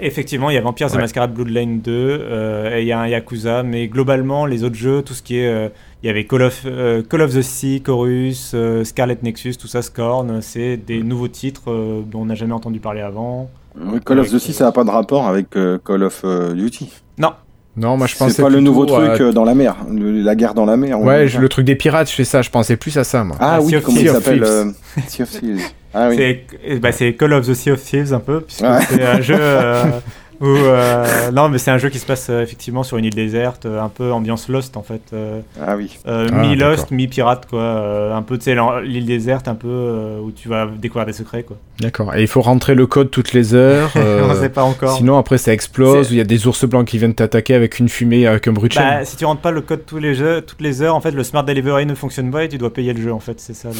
[0.00, 1.00] Effectivement, il y a Vampires the Ouais.
[1.00, 5.02] Masquerade Bloodline 2, euh, et il y a un Yakuza, mais globalement, les autres jeux,
[5.02, 5.46] tout ce qui est.
[5.48, 5.68] euh,
[6.02, 9.66] il y avait Call of, euh, Call of the Sea, Chorus, euh, Scarlet Nexus, tout
[9.68, 13.50] ça, Scorn, c'est des nouveaux titres euh, dont on n'a jamais entendu parler avant.
[13.78, 16.24] Ouais, Call of Duty, euh, ça n'a pas de rapport avec euh, Call of
[16.54, 16.90] Duty.
[17.18, 17.32] Non,
[17.76, 20.34] Non, moi je pensais C'est pas le nouveau truc euh, dans la mer, le- la
[20.34, 20.98] guerre dans la mer.
[21.00, 22.40] Ouais, je- le truc des pirates, je fais ça.
[22.42, 23.36] Je pensais plus à ça, moi.
[23.38, 24.62] Ah Ah, oui, Sea of comment il s'appelle Sea
[24.98, 25.62] of Sea of Thieves.
[25.92, 26.16] Ah oui.
[26.16, 28.78] c'est eh ben, c'est Call of the Sea of Thieves un peu, puisque Ouais.
[28.88, 29.36] c'est un jeu.
[30.40, 33.14] Ou, euh, non, mais c'est un jeu qui se passe euh, effectivement sur une île
[33.14, 35.02] déserte, euh, un peu ambiance Lost en fait.
[35.12, 35.98] euh, Ah oui.
[36.06, 36.92] euh, Ah, mi-Lost, d'accord.
[36.92, 37.60] mi-pirate quoi.
[37.60, 41.12] euh, un peu, tu sais, l'île déserte, un peu euh, où tu vas découvrir des
[41.12, 41.56] secrets quoi.
[41.80, 42.14] D'accord.
[42.14, 43.90] Et il faut rentrer le code toutes les heures.
[43.96, 44.96] euh, On sait pas encore.
[44.96, 47.88] Sinon, après, ça explose, il y a des ours blancs qui viennent t'attaquer avec une
[47.88, 48.74] fumée, avec un bruit de.
[48.74, 51.10] Bah, si tu rentres pas le code tous les jeux, toutes les heures, en fait,
[51.12, 53.40] le Smart Delivery ne fonctionne pas et tu dois payer le jeu en fait.
[53.40, 53.68] C'est ça.
[53.68, 53.74] Le...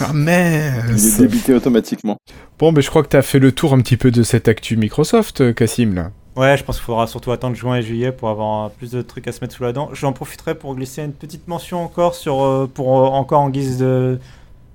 [0.00, 2.16] Ah, mais Il est débité automatiquement.
[2.58, 4.48] Bon, mais je crois que tu as fait le tour un petit peu de cette
[4.48, 6.10] actu Microsoft, Cassim, là.
[6.36, 9.28] Ouais, je pense qu'il faudra surtout attendre juin et juillet pour avoir plus de trucs
[9.28, 9.90] à se mettre sous la dent.
[9.92, 13.78] J'en profiterai pour glisser une petite mention encore sur euh, pour euh, encore en guise
[13.78, 14.18] de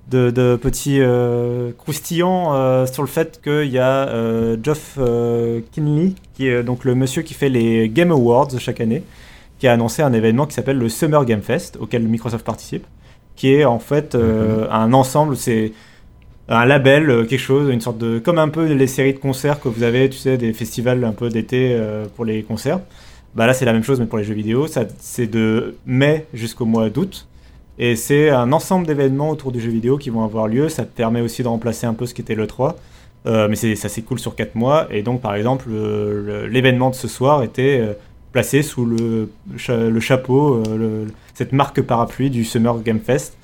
[0.08, 4.98] de, de petits euh, croustillants euh, sur le fait qu'il y a euh, Geoff
[5.72, 9.04] Kinley, qui est donc le monsieur qui fait les Game Awards chaque année,
[9.58, 12.86] qui a annoncé un événement qui s'appelle le Summer Game Fest, auquel Microsoft participe,
[13.36, 15.72] qui est en fait euh, un ensemble, c'est
[16.56, 18.18] un label, euh, quelque chose, une sorte de.
[18.18, 21.12] Comme un peu les séries de concerts que vous avez, tu sais, des festivals un
[21.12, 22.80] peu d'été euh, pour les concerts.
[23.34, 24.66] Bah là, c'est la même chose, mais pour les jeux vidéo.
[24.98, 27.26] C'est de mai jusqu'au mois d'août.
[27.78, 30.68] Et c'est un ensemble d'événements autour du jeu vidéo qui vont avoir lieu.
[30.68, 32.74] Ça te permet aussi de remplacer un peu ce qui était l'E3.
[33.26, 34.86] Euh, mais ça s'écoule sur 4 mois.
[34.90, 37.96] Et donc, par exemple, le- le- l'événement de ce soir était
[38.32, 40.62] placé sous le, cha- le chapeau,
[41.34, 43.36] cette marque parapluie du Summer Game Fest.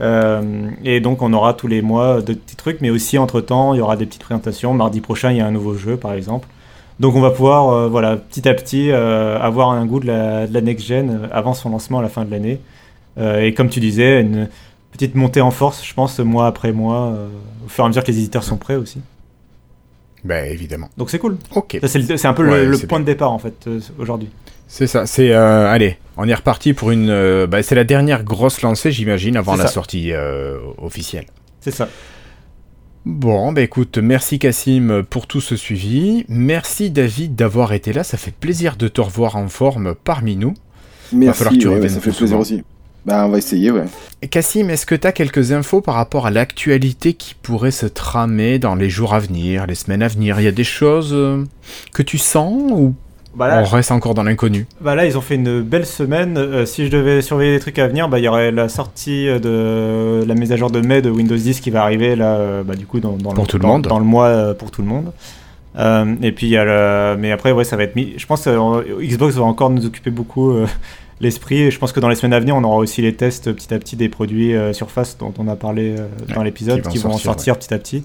[0.00, 3.78] Euh, et donc on aura tous les mois de petits trucs, mais aussi entre-temps, il
[3.78, 4.72] y aura des petites présentations.
[4.74, 6.48] Mardi prochain, il y a un nouveau jeu, par exemple.
[7.00, 10.46] Donc on va pouvoir, euh, voilà, petit à petit, euh, avoir un goût de la,
[10.46, 12.60] de la next-gen avant son lancement à la fin de l'année.
[13.18, 14.48] Et comme tu disais, une
[14.92, 17.12] petite montée en force, je pense, mois après mois,
[17.66, 19.00] au fur et à mesure que les éditeurs sont prêts aussi.
[20.24, 20.88] Bah, évidemment.
[20.96, 21.36] Donc c'est cool.
[21.54, 21.78] Ok.
[21.82, 23.04] C'est un peu le- Ouais, le, c'est point bien.
[23.04, 24.28] de départ, en fait, aujourd'hui.
[24.72, 25.32] C'est ça, c'est...
[25.32, 27.10] euh, allez, on est reparti pour une...
[27.10, 29.72] euh, bah, c'est la dernière grosse lancée, j'imagine, avant la ça.
[29.72, 31.26] sortie euh, officielle.
[31.60, 31.88] C'est ça.
[33.04, 36.24] Bon, bah écoute, merci Cassim pour tout ce suivi.
[36.28, 40.54] Merci David d'avoir été là, ça fait plaisir de te revoir en forme parmi nous.
[41.12, 42.40] Merci, falloir que tu ouais, ouais, reviennes ça fait plaisir souvent.
[42.40, 42.62] aussi.
[43.04, 43.86] Bah, on va essayer, ouais.
[44.30, 48.60] Cassim, est-ce que tu as quelques infos par rapport à l'actualité qui pourrait se tramer
[48.60, 50.38] dans les jours à venir, les semaines à venir?
[50.38, 51.16] Il y a des choses
[51.92, 52.94] que tu sens ou
[53.34, 56.36] Bah là, on reste encore dans l'inconnu Bah là, ils ont fait une belle semaine.
[56.36, 59.26] Euh, si je devais surveiller les trucs à venir, bah, il y aurait la sortie
[59.26, 62.62] de la mise à jour de mai de Windows 10 qui va arriver là, euh,
[62.64, 63.82] bah, du coup, dans, dans Pour le, tout le dans- monde.
[63.86, 65.12] dans le mois euh, pour tout le monde.
[65.78, 67.16] Euh, et puis y a le...
[67.16, 68.14] mais après ouais ça va être mis.
[68.16, 70.52] Je pense que euh, Xbox va encore nous occuper beaucoup
[71.20, 71.58] l'esprit.
[71.62, 73.72] Et je pense que dans les semaines à venir, on aura aussi les tests petit
[73.72, 75.94] à petit des produits Surface dont on a parlé
[76.28, 78.02] dans Ouais, l'épisode qui qui vont sortir, petit à petit.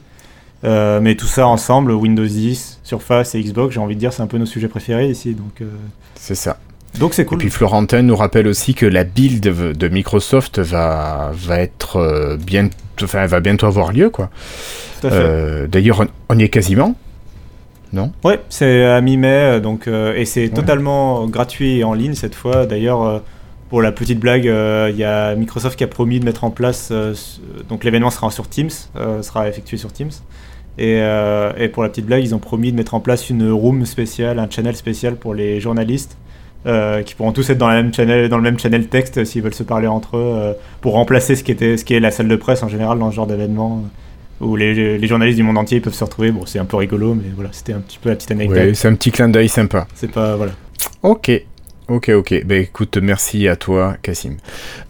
[0.66, 4.22] Euh, mais tout ça ensemble, Windows 10, Surface et Xbox, j'ai envie de dire, c'est
[4.24, 5.34] un peu nos sujets préférés ici.
[5.34, 5.66] Donc, euh,
[6.16, 6.58] C'est ça.
[7.00, 7.38] donc c'est Et cool.
[7.38, 12.70] puis Florentin nous rappelle aussi que la build de, Microsoft va, va être euh, bien,
[13.04, 14.30] enfin, va bientôt avoir lieu quoi.
[15.04, 16.96] Euh, D'ailleurs, on, y est quasiment.
[17.94, 18.12] Non?
[18.24, 22.66] Ouais, c'est à mi-mai, donc et c'est totalement gratuit et en ligne cette fois.
[22.66, 23.22] D'ailleurs,
[23.70, 26.50] pour la petite blague, euh, il y a Microsoft qui a promis de mettre en
[26.52, 26.90] place.
[26.92, 27.40] euh, ce-
[27.70, 30.12] donc l'événement sera sur Teams, euh, sera effectué sur Teams.
[30.78, 33.50] Et, euh, et pour la petite blague, ils ont promis de mettre en place une
[33.50, 36.18] room spéciale, un channel spécial pour les journalistes.
[36.66, 39.44] euh, qui pourront tous être dans, la même channel, dans le même channel texte s'ils
[39.44, 42.10] veulent se parler entre eux euh, pour remplacer ce qui, était, ce qui est la
[42.10, 43.84] salle de presse en général dans ce genre d'événement
[44.42, 46.32] où les, les journalistes du monde entier peuvent se retrouver.
[46.32, 48.64] Bon, c'est un peu rigolo, mais voilà, c'était un petit peu la petite anecdote.
[48.66, 49.88] Oui, c'est un petit clin d'œil sympa.
[49.94, 50.54] C'est pas voilà.
[51.04, 51.32] Ok.
[51.88, 52.44] Ok, ok.
[52.46, 54.38] Ben écoute, merci à toi, Cassim.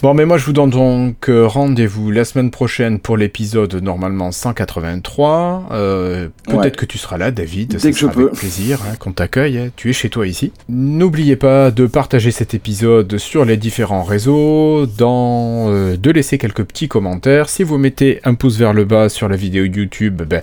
[0.01, 4.31] Bon, mais moi je vous donne donc euh, rendez-vous la semaine prochaine pour l'épisode normalement
[4.31, 5.67] 183.
[5.71, 6.71] Euh, Peut-être Ouais.
[6.71, 7.71] que tu seras là, David.
[7.71, 8.27] Dès ça que je sera peux.
[8.27, 9.57] avec plaisir hein, qu'on t'accueille.
[9.57, 9.69] hein.
[9.75, 10.53] Tu es chez toi ici.
[10.69, 16.63] N'oubliez pas de partager cet épisode sur les différents réseaux, dans, euh, de laisser quelques
[16.63, 17.49] petits commentaires.
[17.49, 20.41] Si vous mettez un pouce vers le bas sur la vidéo YouTube, ben,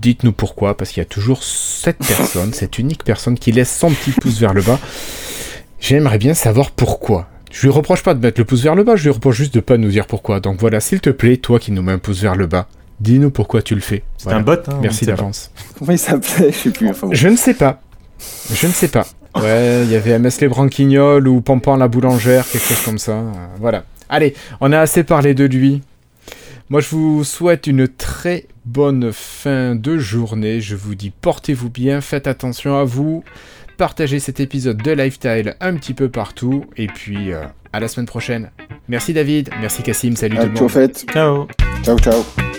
[0.00, 3.90] dites-nous pourquoi, parce qu'il y a toujours cette personne, cette unique personne qui laisse son
[3.90, 4.78] petit pouce vers le bas.
[5.80, 7.28] J'aimerais bien savoir pourquoi.
[7.50, 9.54] Je lui reproche pas de mettre le pouce vers le bas, je lui reproche juste
[9.54, 10.40] de pas nous dire pourquoi.
[10.40, 12.68] Donc voilà, s'il te plaît, toi qui nous mets un pouce vers le bas,
[13.00, 14.02] dis-nous pourquoi tu le fais.
[14.18, 14.38] C'est Voilà.
[14.38, 14.52] un bot.
[14.68, 15.50] Hein, Merci d'avance.
[15.78, 16.90] Comment il s'appelait Je sais plus.
[16.90, 17.14] Enfin, bon.
[17.14, 17.80] Je ne sais pas.
[18.52, 19.06] Je ne sais pas.
[19.36, 23.12] Ouais, il y avait MS les Branquignoles ou Pampan la boulangère, quelque chose comme ça.
[23.12, 23.84] Euh, Voilà.
[24.08, 25.82] Allez, on a assez parlé de lui.
[26.70, 30.60] Moi, je vous souhaite une très bonne fin de journée.
[30.60, 33.22] Je vous dis portez-vous bien, faites attention à vous.
[33.78, 36.64] Partagez cet épisode de Lifestyle un petit peu partout.
[36.76, 38.50] Et puis, euh, à la semaine prochaine.
[38.88, 40.68] Merci David, merci Cassim, salut Ah, tout le monde.
[40.70, 41.06] fait.
[41.12, 41.46] Ciao.
[41.84, 42.57] Ciao, ciao.